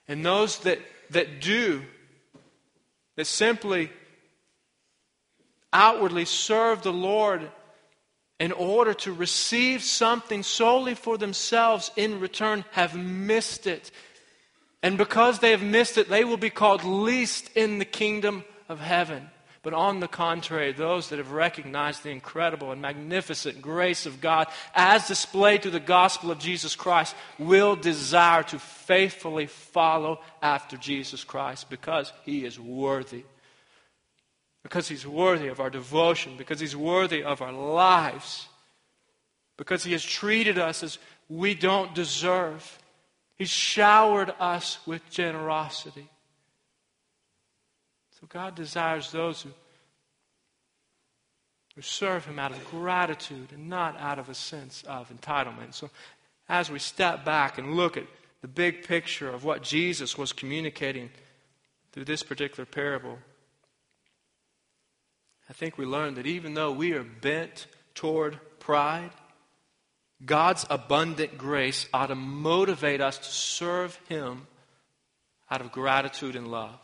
And 0.07 0.25
those 0.25 0.59
that, 0.59 0.79
that 1.11 1.41
do, 1.41 1.83
that 3.15 3.25
simply 3.25 3.91
outwardly 5.71 6.25
serve 6.25 6.81
the 6.81 6.93
Lord 6.93 7.49
in 8.39 8.51
order 8.51 8.93
to 8.93 9.13
receive 9.13 9.81
something 9.83 10.43
solely 10.43 10.93
for 10.93 11.17
themselves 11.17 11.91
in 11.95 12.19
return 12.19 12.65
have 12.71 12.95
missed 12.95 13.65
it. 13.67 13.91
And 14.83 14.97
because 14.97 15.39
they 15.39 15.51
have 15.51 15.63
missed 15.63 15.97
it, 15.97 16.09
they 16.09 16.23
will 16.23 16.37
be 16.37 16.49
called 16.49 16.83
least 16.83 17.49
in 17.55 17.79
the 17.79 17.85
kingdom 17.85 18.43
of 18.67 18.79
heaven. 18.79 19.29
But 19.65 19.73
on 19.73 19.99
the 19.99 20.07
contrary, 20.07 20.73
those 20.73 21.09
that 21.09 21.17
have 21.17 21.31
recognized 21.31 22.03
the 22.03 22.11
incredible 22.11 22.71
and 22.71 22.79
magnificent 22.79 23.63
grace 23.63 24.05
of 24.05 24.21
God 24.21 24.47
as 24.75 25.07
displayed 25.07 25.63
through 25.63 25.71
the 25.71 25.79
gospel 25.79 26.29
of 26.29 26.37
Jesus 26.37 26.75
Christ 26.75 27.15
will 27.39 27.75
desire 27.75 28.43
to 28.43 28.59
faithfully 28.59 29.47
follow 29.47 30.19
after 30.39 30.77
Jesus 30.77 31.23
Christ 31.23 31.71
because 31.71 32.13
he 32.25 32.45
is 32.45 32.59
worthy. 32.59 33.23
Because 34.61 34.87
he's 34.87 35.07
worthy 35.07 35.47
of 35.47 35.59
our 35.59 35.71
devotion, 35.71 36.37
because 36.37 36.59
he's 36.59 36.75
worthy 36.75 37.23
of 37.23 37.41
our 37.41 37.51
lives, 37.51 38.47
because 39.57 39.83
he 39.83 39.93
has 39.93 40.03
treated 40.03 40.59
us 40.59 40.83
as 40.83 40.99
we 41.27 41.55
don't 41.55 41.95
deserve. 41.95 42.77
He's 43.35 43.49
showered 43.49 44.31
us 44.39 44.77
with 44.85 45.09
generosity. 45.09 46.07
God 48.29 48.55
desires 48.55 49.11
those 49.11 49.41
who, 49.41 49.49
who 51.75 51.81
serve 51.81 52.25
Him 52.25 52.39
out 52.39 52.51
of 52.51 52.71
gratitude 52.71 53.49
and 53.53 53.69
not 53.69 53.99
out 53.99 54.19
of 54.19 54.29
a 54.29 54.33
sense 54.33 54.83
of 54.87 55.09
entitlement. 55.09 55.73
So, 55.73 55.89
as 56.47 56.69
we 56.69 56.79
step 56.79 57.25
back 57.25 57.57
and 57.57 57.75
look 57.75 57.97
at 57.97 58.05
the 58.41 58.47
big 58.47 58.87
picture 58.87 59.29
of 59.29 59.43
what 59.43 59.63
Jesus 59.63 60.17
was 60.17 60.31
communicating 60.31 61.09
through 61.91 62.05
this 62.05 62.23
particular 62.23 62.65
parable, 62.65 63.17
I 65.49 65.53
think 65.53 65.77
we 65.77 65.85
learn 65.85 66.15
that 66.15 66.25
even 66.25 66.53
though 66.53 66.71
we 66.71 66.93
are 66.93 67.03
bent 67.03 67.67
toward 67.93 68.39
pride, 68.59 69.11
God's 70.23 70.65
abundant 70.69 71.37
grace 71.37 71.87
ought 71.93 72.07
to 72.07 72.15
motivate 72.15 73.01
us 73.01 73.17
to 73.17 73.29
serve 73.29 73.99
Him 74.07 74.47
out 75.49 75.61
of 75.61 75.71
gratitude 75.71 76.35
and 76.35 76.47
love. 76.49 76.79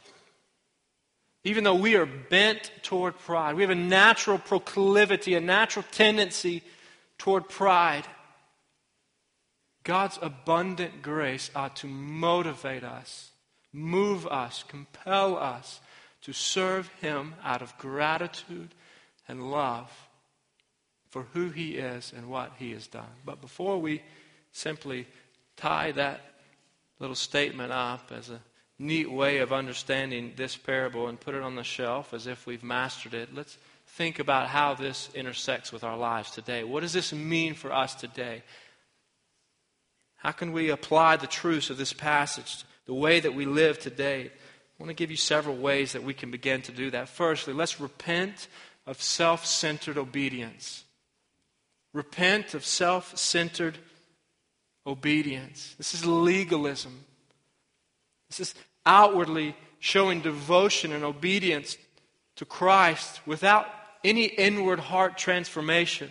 Even 1.44 1.64
though 1.64 1.76
we 1.76 1.96
are 1.96 2.06
bent 2.06 2.72
toward 2.84 3.18
pride, 3.18 3.56
we 3.56 3.64
have 3.64 3.72
a 3.72 3.76
natural 3.76 4.38
proclivity, 4.38 5.34
a 5.34 5.42
natural 5.42 5.86
tendency 5.92 6.62
toward 7.18 7.50
pride. 7.50 8.06
God's 9.84 10.20
abundant 10.22 11.02
grace 11.02 11.50
ought 11.56 11.76
to 11.78 11.88
motivate 11.88 12.84
us, 12.84 13.32
move 13.74 14.28
us, 14.28 14.64
compel 14.68 15.36
us 15.36 15.80
to 16.22 16.34
serve 16.34 16.88
Him 17.02 17.34
out 17.44 17.64
of 17.64 17.76
gratitude 17.80 18.70
and 19.28 19.50
love 19.50 19.92
for 21.10 21.24
who 21.34 21.50
He 21.50 21.78
is 21.78 22.14
and 22.16 22.30
what 22.30 22.52
He 22.60 22.72
has 22.74 22.86
done. 22.86 23.10
But 23.26 23.42
before 23.42 23.80
we 23.80 24.04
simply 24.52 25.08
tie 25.58 25.92
that 25.94 26.22
little 27.00 27.16
statement 27.16 27.72
up 27.72 28.12
as 28.16 28.30
a 28.30 28.40
neat 28.82 29.12
way 29.12 29.38
of 29.38 29.54
understanding 29.54 30.34
this 30.36 30.58
parable 30.58 31.08
and 31.08 31.20
put 31.20 31.36
it 31.36 31.44
on 31.44 31.56
the 31.56 31.64
shelf 31.64 32.14
as 32.14 32.28
if 32.28 32.46
we've 32.46 32.64
mastered 32.64 33.14
it, 33.14 33.34
let's 33.34 33.58
think 33.86 34.20
about 34.20 34.48
how 34.48 34.74
this 34.74 35.10
intersects 35.14 35.72
with 35.72 35.84
our 35.84 35.98
lives 35.98 36.32
today. 36.32 36.64
What 36.64 36.82
does 36.82 36.94
this 36.94 37.14
mean 37.14 37.54
for 37.54 37.72
us 37.72 37.94
today? 37.94 38.44
How 40.18 40.32
can 40.32 40.52
we 40.52 40.70
apply 40.70 41.18
the 41.18 41.28
truths 41.28 41.70
of 41.70 41.78
this 41.78 41.94
passage, 41.94 42.64
the 42.86 42.94
way 42.94 43.20
that 43.20 43.34
we 43.34 43.46
live 43.46 43.80
today? 43.80 44.26
I 44.28 44.84
want 44.84 44.90
to 44.90 44.96
give 44.96 45.12
you 45.12 45.18
several 45.18 45.56
ways 45.56 45.94
that 45.94 46.04
we 46.04 46.14
can 46.14 46.32
begin 46.32 46.62
to 46.64 46.72
do 46.72 46.92
that. 46.92 47.10
Firstly, 47.10 47.54
let's 47.54 47.80
repent 47.80 48.48
of 48.86 49.02
self 49.02 49.46
centered 49.46 49.98
obedience. 49.98 50.84
Repent 51.94 52.54
of 52.54 52.66
self 52.66 53.18
centered 53.18 53.78
obedience. 54.88 55.76
This 55.78 55.94
is 55.94 56.06
legalism. 56.06 57.06
This 58.30 58.40
is 58.40 58.56
outwardly 58.86 59.56
showing 59.80 60.22
devotion 60.22 60.92
and 60.92 61.04
obedience 61.04 61.78
to 62.36 62.46
Christ 62.46 63.20
without 63.26 63.68
any 64.04 64.26
inward 64.26 64.80
heart 64.80 65.18
transformation. 65.18 66.10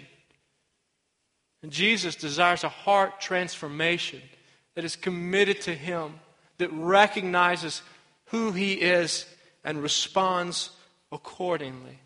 And 1.63 1.73
Jesus 1.73 2.17
desires 2.17 2.65
a 2.65 2.69
heart 2.69 3.21
transformation 3.21 4.23
that 4.75 4.85
is 4.85 4.97
committed 4.97 5.61
to 5.63 5.75
Him, 5.75 6.15
that 6.59 6.73
recognizes 6.73 7.83
who 8.27 8.53
He 8.53 8.75
is 8.75 9.27
and 9.65 9.83
responds 9.83 10.71
accordingly. 11.13 11.99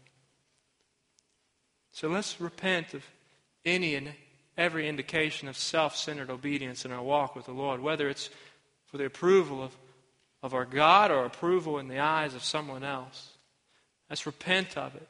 So 1.93 2.09
let's 2.09 2.41
repent 2.41 2.95
of 2.95 3.05
any 3.65 3.95
and 3.95 4.13
every 4.57 4.89
indication 4.89 5.49
of 5.49 5.57
self 5.57 5.97
centered 5.97 6.31
obedience 6.31 6.85
in 6.85 6.93
our 6.93 7.03
walk 7.03 7.37
with 7.37 7.47
the 7.47 7.53
Lord, 7.53 7.81
whether 7.81 8.09
it's 8.09 8.31
for 8.87 8.99
the 8.99 9.07
approval 9.07 9.63
of 9.63 9.77
of 10.45 10.53
our 10.53 10.67
God 10.67 11.11
or 11.11 11.25
approval 11.25 11.79
in 11.79 11.89
the 11.89 12.01
eyes 12.01 12.35
of 12.35 12.45
someone 12.45 12.85
else. 12.85 13.31
Let's 14.11 14.27
repent 14.27 14.77
of 14.77 14.95
it. 14.95 15.09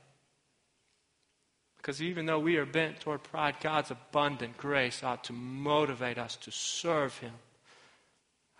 Because 1.76 2.00
even 2.00 2.24
though 2.24 2.38
we 2.38 2.56
are 2.56 2.64
bent 2.64 3.00
toward 3.00 3.24
pride, 3.24 3.56
God's 3.60 3.90
abundant 3.90 4.56
grace 4.56 5.02
ought 5.02 5.24
to 5.24 5.32
motivate 5.32 6.18
us 6.18 6.36
to 6.36 6.52
serve 6.52 7.18
Him 7.18 7.32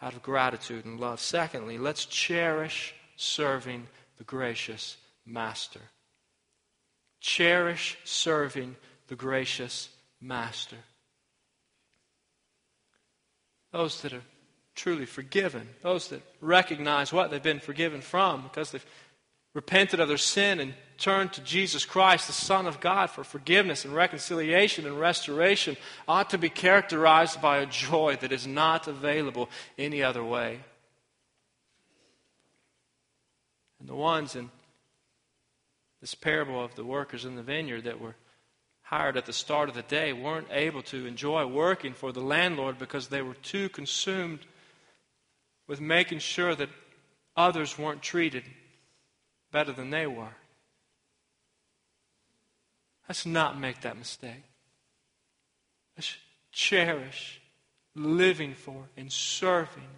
out 0.02 0.14
of 0.14 0.22
gratitude 0.24 0.84
and 0.84 0.98
love. 0.98 1.20
Secondly, 1.20 1.78
let's 1.78 2.06
cherish 2.06 2.92
serving 3.14 3.86
the 4.18 4.24
gracious 4.24 4.96
Master. 5.24 5.80
Cherish 7.20 7.96
serving 8.02 8.74
the 9.06 9.14
gracious 9.14 9.90
Master. 10.20 10.76
Those 13.70 14.02
that 14.02 14.12
are 14.12 14.22
truly 14.74 15.06
forgiven, 15.06 15.68
those 15.82 16.08
that 16.08 16.22
recognize 16.40 17.12
what 17.12 17.30
they've 17.30 17.42
been 17.42 17.60
forgiven 17.60 18.00
from 18.00 18.42
because 18.42 18.70
they've 18.70 18.86
repented 19.54 20.00
of 20.00 20.08
their 20.08 20.16
sin 20.16 20.58
and 20.60 20.74
turned 20.98 21.32
to 21.32 21.40
Jesus 21.40 21.84
Christ, 21.84 22.26
the 22.26 22.32
Son 22.32 22.66
of 22.66 22.80
God, 22.80 23.10
for 23.10 23.24
forgiveness 23.24 23.84
and 23.84 23.94
reconciliation 23.94 24.86
and 24.86 24.98
restoration, 24.98 25.76
ought 26.08 26.30
to 26.30 26.38
be 26.38 26.48
characterized 26.48 27.40
by 27.40 27.58
a 27.58 27.66
joy 27.66 28.16
that 28.20 28.32
is 28.32 28.46
not 28.46 28.88
available 28.88 29.48
any 29.78 30.02
other 30.02 30.24
way. 30.24 30.60
And 33.78 33.88
the 33.88 33.94
ones 33.94 34.34
in 34.34 34.50
this 36.00 36.14
parable 36.14 36.62
of 36.62 36.74
the 36.74 36.84
workers 36.84 37.24
in 37.24 37.36
the 37.36 37.42
vineyard 37.42 37.84
that 37.84 38.00
were 38.00 38.16
hired 38.82 39.16
at 39.16 39.26
the 39.26 39.32
start 39.32 39.68
of 39.68 39.74
the 39.74 39.82
day 39.82 40.12
weren't 40.12 40.48
able 40.50 40.82
to 40.82 41.06
enjoy 41.06 41.46
working 41.46 41.94
for 41.94 42.12
the 42.12 42.20
landlord 42.20 42.78
because 42.78 43.08
they 43.08 43.22
were 43.22 43.34
too 43.34 43.68
consumed 43.70 44.40
with 45.66 45.80
making 45.80 46.18
sure 46.18 46.54
that 46.54 46.68
others 47.36 47.78
weren't 47.78 48.02
treated 48.02 48.44
better 49.50 49.72
than 49.72 49.90
they 49.90 50.06
were. 50.06 50.34
Let's 53.08 53.26
not 53.26 53.58
make 53.58 53.80
that 53.82 53.98
mistake. 53.98 54.42
Let's 55.96 56.16
cherish 56.52 57.40
living 57.94 58.54
for 58.54 58.84
and 58.96 59.12
serving, 59.12 59.88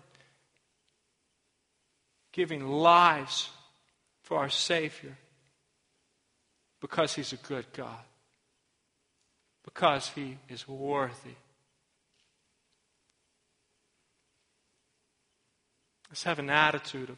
giving 2.33 2.67
lives 2.67 3.49
for 4.23 4.39
our 4.39 4.51
Savior 4.51 5.17
because 6.81 7.15
He's 7.15 7.33
a 7.33 7.37
good 7.37 7.67
God, 7.73 8.05
because 9.65 10.09
He 10.11 10.39
is 10.49 10.69
worthy 10.69 11.37
Let's 16.09 16.25
have 16.25 16.39
an 16.39 16.51
attitude 16.51 17.11
of, 17.11 17.17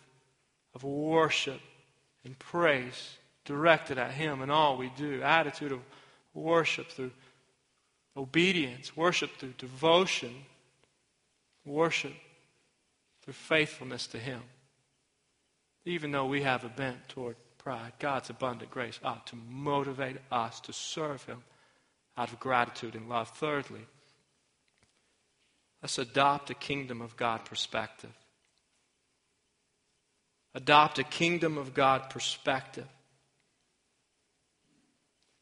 of 0.74 0.84
worship 0.84 1.60
and 2.24 2.38
praise 2.38 3.16
directed 3.44 3.98
at 3.98 4.12
Him 4.12 4.42
in 4.42 4.50
all 4.50 4.76
we 4.76 4.90
do. 4.96 5.22
Attitude 5.22 5.72
of 5.72 5.80
worship 6.34 6.90
through 6.90 7.10
obedience, 8.16 8.96
worship 8.96 9.30
through 9.38 9.54
devotion, 9.58 10.34
worship 11.64 12.12
through 13.22 13.34
faithfulness 13.34 14.06
to 14.08 14.18
Him. 14.18 14.40
Even 15.84 16.10
though 16.10 16.26
we 16.26 16.42
have 16.42 16.64
a 16.64 16.68
bent 16.68 17.08
toward 17.08 17.36
pride, 17.56 17.92
God's 17.98 18.30
abundant 18.30 18.70
grace 18.70 18.98
ought 19.04 19.26
to 19.28 19.36
motivate 19.36 20.16
us 20.30 20.60
to 20.60 20.72
serve 20.72 21.24
Him 21.24 21.42
out 22.16 22.32
of 22.32 22.40
gratitude 22.40 22.94
and 22.94 23.08
love. 23.08 23.30
Thirdly, 23.30 23.86
let's 25.82 25.98
adopt 25.98 26.50
a 26.50 26.54
kingdom 26.54 27.00
of 27.00 27.16
God 27.16 27.44
perspective. 27.44 28.10
Adopt 30.58 30.98
a 30.98 31.04
kingdom 31.04 31.56
of 31.56 31.72
God 31.72 32.10
perspective. 32.10 32.88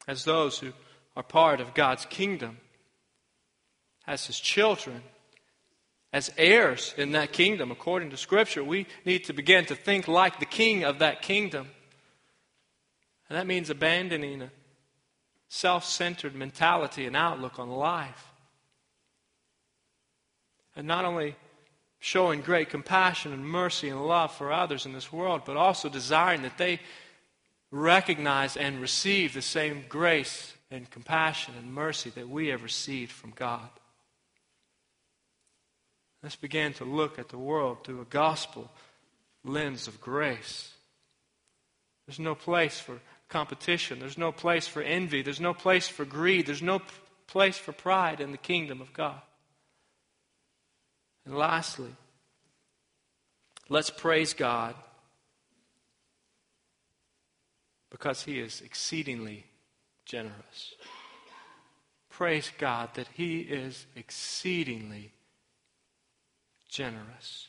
As 0.06 0.24
those 0.24 0.58
who 0.58 0.74
are 1.16 1.22
part 1.22 1.62
of 1.62 1.72
God's 1.72 2.04
kingdom, 2.04 2.58
as 4.06 4.26
His 4.26 4.38
children, 4.38 5.00
as 6.12 6.30
heirs 6.36 6.92
in 6.98 7.12
that 7.12 7.32
kingdom, 7.32 7.70
according 7.70 8.10
to 8.10 8.18
Scripture, 8.18 8.62
we 8.62 8.86
need 9.06 9.24
to 9.24 9.32
begin 9.32 9.64
to 9.64 9.74
think 9.74 10.06
like 10.06 10.38
the 10.38 10.44
king 10.44 10.84
of 10.84 10.98
that 10.98 11.22
kingdom. 11.22 11.70
And 13.30 13.38
that 13.38 13.46
means 13.46 13.70
abandoning 13.70 14.42
a 14.42 14.50
self 15.48 15.86
centered 15.86 16.34
mentality 16.34 17.06
and 17.06 17.16
outlook 17.16 17.58
on 17.58 17.70
life. 17.70 18.32
And 20.76 20.86
not 20.86 21.06
only 21.06 21.36
showing 21.98 22.40
great 22.40 22.68
compassion 22.68 23.32
and 23.32 23.44
mercy 23.44 23.88
and 23.88 24.06
love 24.06 24.32
for 24.32 24.52
others 24.52 24.86
in 24.86 24.92
this 24.92 25.12
world, 25.12 25.42
but 25.44 25.56
also 25.56 25.88
desiring 25.88 26.42
that 26.42 26.58
they 26.58 26.80
recognize 27.70 28.56
and 28.56 28.80
receive 28.80 29.34
the 29.34 29.42
same 29.42 29.84
grace 29.88 30.54
and 30.70 30.90
compassion 30.90 31.54
and 31.58 31.72
mercy 31.72 32.10
that 32.10 32.28
we 32.28 32.48
have 32.48 32.62
received 32.62 33.12
from 33.12 33.30
God. 33.30 33.68
Let's 36.22 36.36
begin 36.36 36.72
to 36.74 36.84
look 36.84 37.18
at 37.18 37.28
the 37.28 37.38
world 37.38 37.84
through 37.84 38.00
a 38.00 38.06
gospel 38.06 38.70
lens 39.44 39.86
of 39.86 40.00
grace. 40.00 40.72
There's 42.06 42.18
no 42.18 42.34
place 42.34 42.78
for 42.80 42.98
competition. 43.28 44.00
There's 44.00 44.18
no 44.18 44.32
place 44.32 44.66
for 44.66 44.82
envy. 44.82 45.22
There's 45.22 45.40
no 45.40 45.54
place 45.54 45.88
for 45.88 46.04
greed. 46.04 46.46
There's 46.46 46.62
no 46.62 46.80
place 47.26 47.58
for 47.58 47.72
pride 47.72 48.20
in 48.20 48.32
the 48.32 48.38
kingdom 48.38 48.80
of 48.80 48.92
God. 48.92 49.20
And 51.26 51.36
lastly, 51.36 51.90
let's 53.68 53.90
praise 53.90 54.32
God 54.32 54.76
because 57.90 58.22
He 58.22 58.38
is 58.38 58.60
exceedingly 58.60 59.44
generous. 60.04 60.74
Praise 62.08 62.52
God 62.56 62.90
that 62.94 63.08
He 63.14 63.40
is 63.40 63.86
exceedingly 63.96 65.12
generous. 66.68 67.48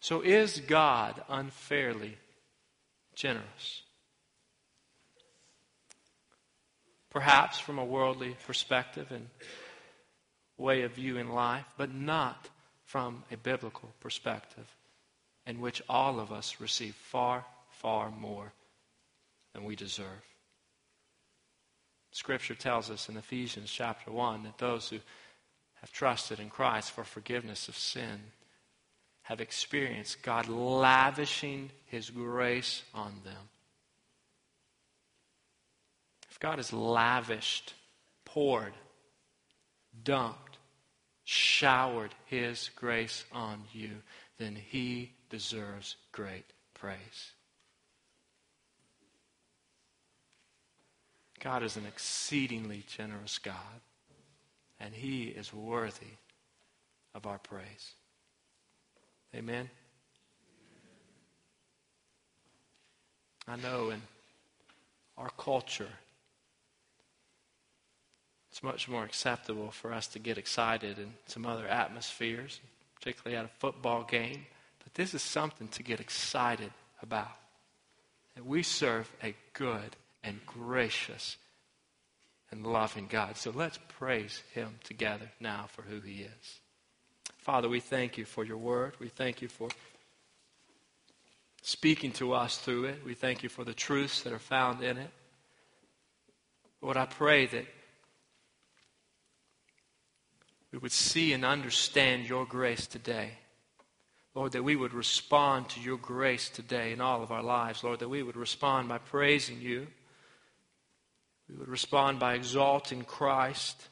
So, 0.00 0.20
is 0.22 0.60
God 0.60 1.22
unfairly 1.28 2.16
generous? 3.14 3.82
Perhaps 7.10 7.60
from 7.60 7.78
a 7.78 7.84
worldly 7.84 8.36
perspective 8.46 9.08
and 9.10 9.28
way 10.60 10.82
of 10.82 10.92
viewing 10.92 11.30
life, 11.30 11.64
but 11.76 11.92
not 11.94 12.48
from 12.84 13.24
a 13.32 13.36
biblical 13.36 13.90
perspective, 14.00 14.66
in 15.46 15.60
which 15.60 15.82
all 15.88 16.20
of 16.20 16.32
us 16.32 16.60
receive 16.60 16.94
far, 16.94 17.44
far 17.70 18.10
more 18.10 18.52
than 19.54 19.64
we 19.64 19.74
deserve. 19.74 20.24
Scripture 22.12 22.54
tells 22.54 22.90
us 22.90 23.08
in 23.08 23.16
Ephesians 23.16 23.70
chapter 23.70 24.10
1 24.10 24.42
that 24.42 24.58
those 24.58 24.88
who 24.88 24.98
have 25.80 25.92
trusted 25.92 26.40
in 26.40 26.50
Christ 26.50 26.90
for 26.90 27.04
forgiveness 27.04 27.68
of 27.68 27.76
sin 27.76 28.20
have 29.22 29.40
experienced 29.40 30.22
God 30.22 30.48
lavishing 30.48 31.70
His 31.86 32.10
grace 32.10 32.82
on 32.92 33.12
them. 33.24 33.48
If 36.30 36.40
God 36.40 36.58
has 36.58 36.72
lavished, 36.72 37.74
poured, 38.24 38.72
dumped, 40.02 40.49
showered 41.24 42.14
His 42.26 42.70
grace 42.76 43.24
on 43.32 43.62
you, 43.72 43.90
then 44.38 44.56
He 44.56 45.12
deserves 45.28 45.96
great 46.12 46.46
praise. 46.74 47.32
God 51.40 51.62
is 51.62 51.76
an 51.76 51.86
exceedingly 51.86 52.84
generous 52.86 53.38
God, 53.38 53.80
and 54.78 54.94
He 54.94 55.24
is 55.24 55.52
worthy 55.54 56.16
of 57.14 57.26
our 57.26 57.38
praise. 57.38 57.92
Amen. 59.34 59.70
I 63.48 63.56
know 63.56 63.90
in 63.90 64.02
our 65.16 65.30
culture, 65.38 65.88
it's 68.50 68.62
much 68.62 68.88
more 68.88 69.04
acceptable 69.04 69.70
for 69.70 69.92
us 69.92 70.08
to 70.08 70.18
get 70.18 70.36
excited 70.36 70.98
in 70.98 71.12
some 71.26 71.46
other 71.46 71.66
atmospheres, 71.68 72.58
particularly 72.96 73.36
at 73.36 73.44
a 73.44 73.60
football 73.60 74.02
game. 74.02 74.46
But 74.82 74.94
this 74.94 75.14
is 75.14 75.22
something 75.22 75.68
to 75.68 75.82
get 75.82 76.00
excited 76.00 76.72
about. 77.00 77.36
That 78.34 78.44
we 78.44 78.62
serve 78.62 79.10
a 79.22 79.34
good 79.52 79.96
and 80.24 80.44
gracious 80.46 81.36
and 82.50 82.66
loving 82.66 83.06
God. 83.06 83.36
So 83.36 83.52
let's 83.52 83.78
praise 83.88 84.42
Him 84.52 84.78
together 84.82 85.30
now 85.38 85.66
for 85.68 85.82
who 85.82 86.00
He 86.00 86.22
is. 86.22 86.60
Father, 87.38 87.68
we 87.68 87.80
thank 87.80 88.18
you 88.18 88.24
for 88.24 88.44
your 88.44 88.58
word. 88.58 88.94
We 88.98 89.08
thank 89.08 89.42
you 89.42 89.48
for 89.48 89.68
speaking 91.62 92.10
to 92.12 92.32
us 92.32 92.58
through 92.58 92.86
it. 92.86 93.04
We 93.04 93.14
thank 93.14 93.44
you 93.44 93.48
for 93.48 93.62
the 93.64 93.74
truths 93.74 94.22
that 94.22 94.32
are 94.32 94.38
found 94.40 94.82
in 94.82 94.98
it. 94.98 95.10
Lord, 96.82 96.96
I 96.96 97.06
pray 97.06 97.46
that 97.46 97.66
we 100.72 100.78
would 100.78 100.92
see 100.92 101.32
and 101.32 101.44
understand 101.44 102.28
your 102.28 102.46
grace 102.46 102.86
today. 102.86 103.32
Lord, 104.34 104.52
that 104.52 104.62
we 104.62 104.76
would 104.76 104.94
respond 104.94 105.68
to 105.70 105.80
your 105.80 105.96
grace 105.96 106.48
today 106.48 106.92
in 106.92 107.00
all 107.00 107.22
of 107.22 107.32
our 107.32 107.42
lives. 107.42 107.82
Lord, 107.82 107.98
that 107.98 108.08
we 108.08 108.22
would 108.22 108.36
respond 108.36 108.88
by 108.88 108.98
praising 108.98 109.60
you. 109.60 109.88
We 111.48 111.56
would 111.56 111.68
respond 111.68 112.20
by 112.20 112.34
exalting 112.34 113.02
Christ. 113.02 113.88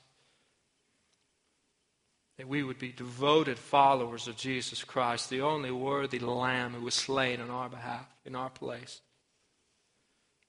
That 2.37 2.47
we 2.47 2.63
would 2.63 2.79
be 2.79 2.93
devoted 2.93 3.59
followers 3.59 4.29
of 4.29 4.37
Jesus 4.37 4.85
Christ, 4.85 5.29
the 5.29 5.41
only 5.41 5.73
worthy 5.73 6.21
Lamb 6.21 6.75
who 6.75 6.85
was 6.85 6.95
slain 6.95 7.41
on 7.41 7.51
our 7.51 7.69
behalf, 7.69 8.07
in 8.25 8.37
our 8.37 8.51
place. 8.51 9.01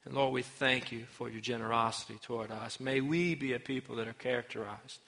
And 0.06 0.14
Lord, 0.14 0.34
we 0.34 0.44
thank 0.44 0.92
you 0.92 1.06
for 1.06 1.30
your 1.30 1.42
generosity 1.42 2.20
toward 2.22 2.52
us. 2.52 2.80
May 2.80 3.02
we 3.02 3.34
be 3.34 3.54
a 3.54 3.60
people 3.60 3.96
that 3.96 4.08
are 4.08 4.14
characterized 4.14 5.00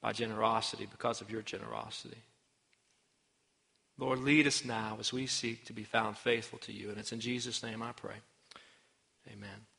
by 0.00 0.12
generosity 0.12 0.86
because 0.90 1.20
of 1.20 1.30
your 1.30 1.42
generosity. 1.42 2.18
Lord, 3.98 4.20
lead 4.20 4.46
us 4.46 4.64
now 4.64 4.96
as 4.98 5.12
we 5.12 5.26
seek 5.26 5.66
to 5.66 5.74
be 5.74 5.84
found 5.84 6.16
faithful 6.16 6.58
to 6.60 6.72
you. 6.72 6.88
And 6.88 6.98
it's 6.98 7.12
in 7.12 7.20
Jesus' 7.20 7.62
name 7.62 7.82
I 7.82 7.92
pray. 7.92 8.16
Amen. 9.30 9.69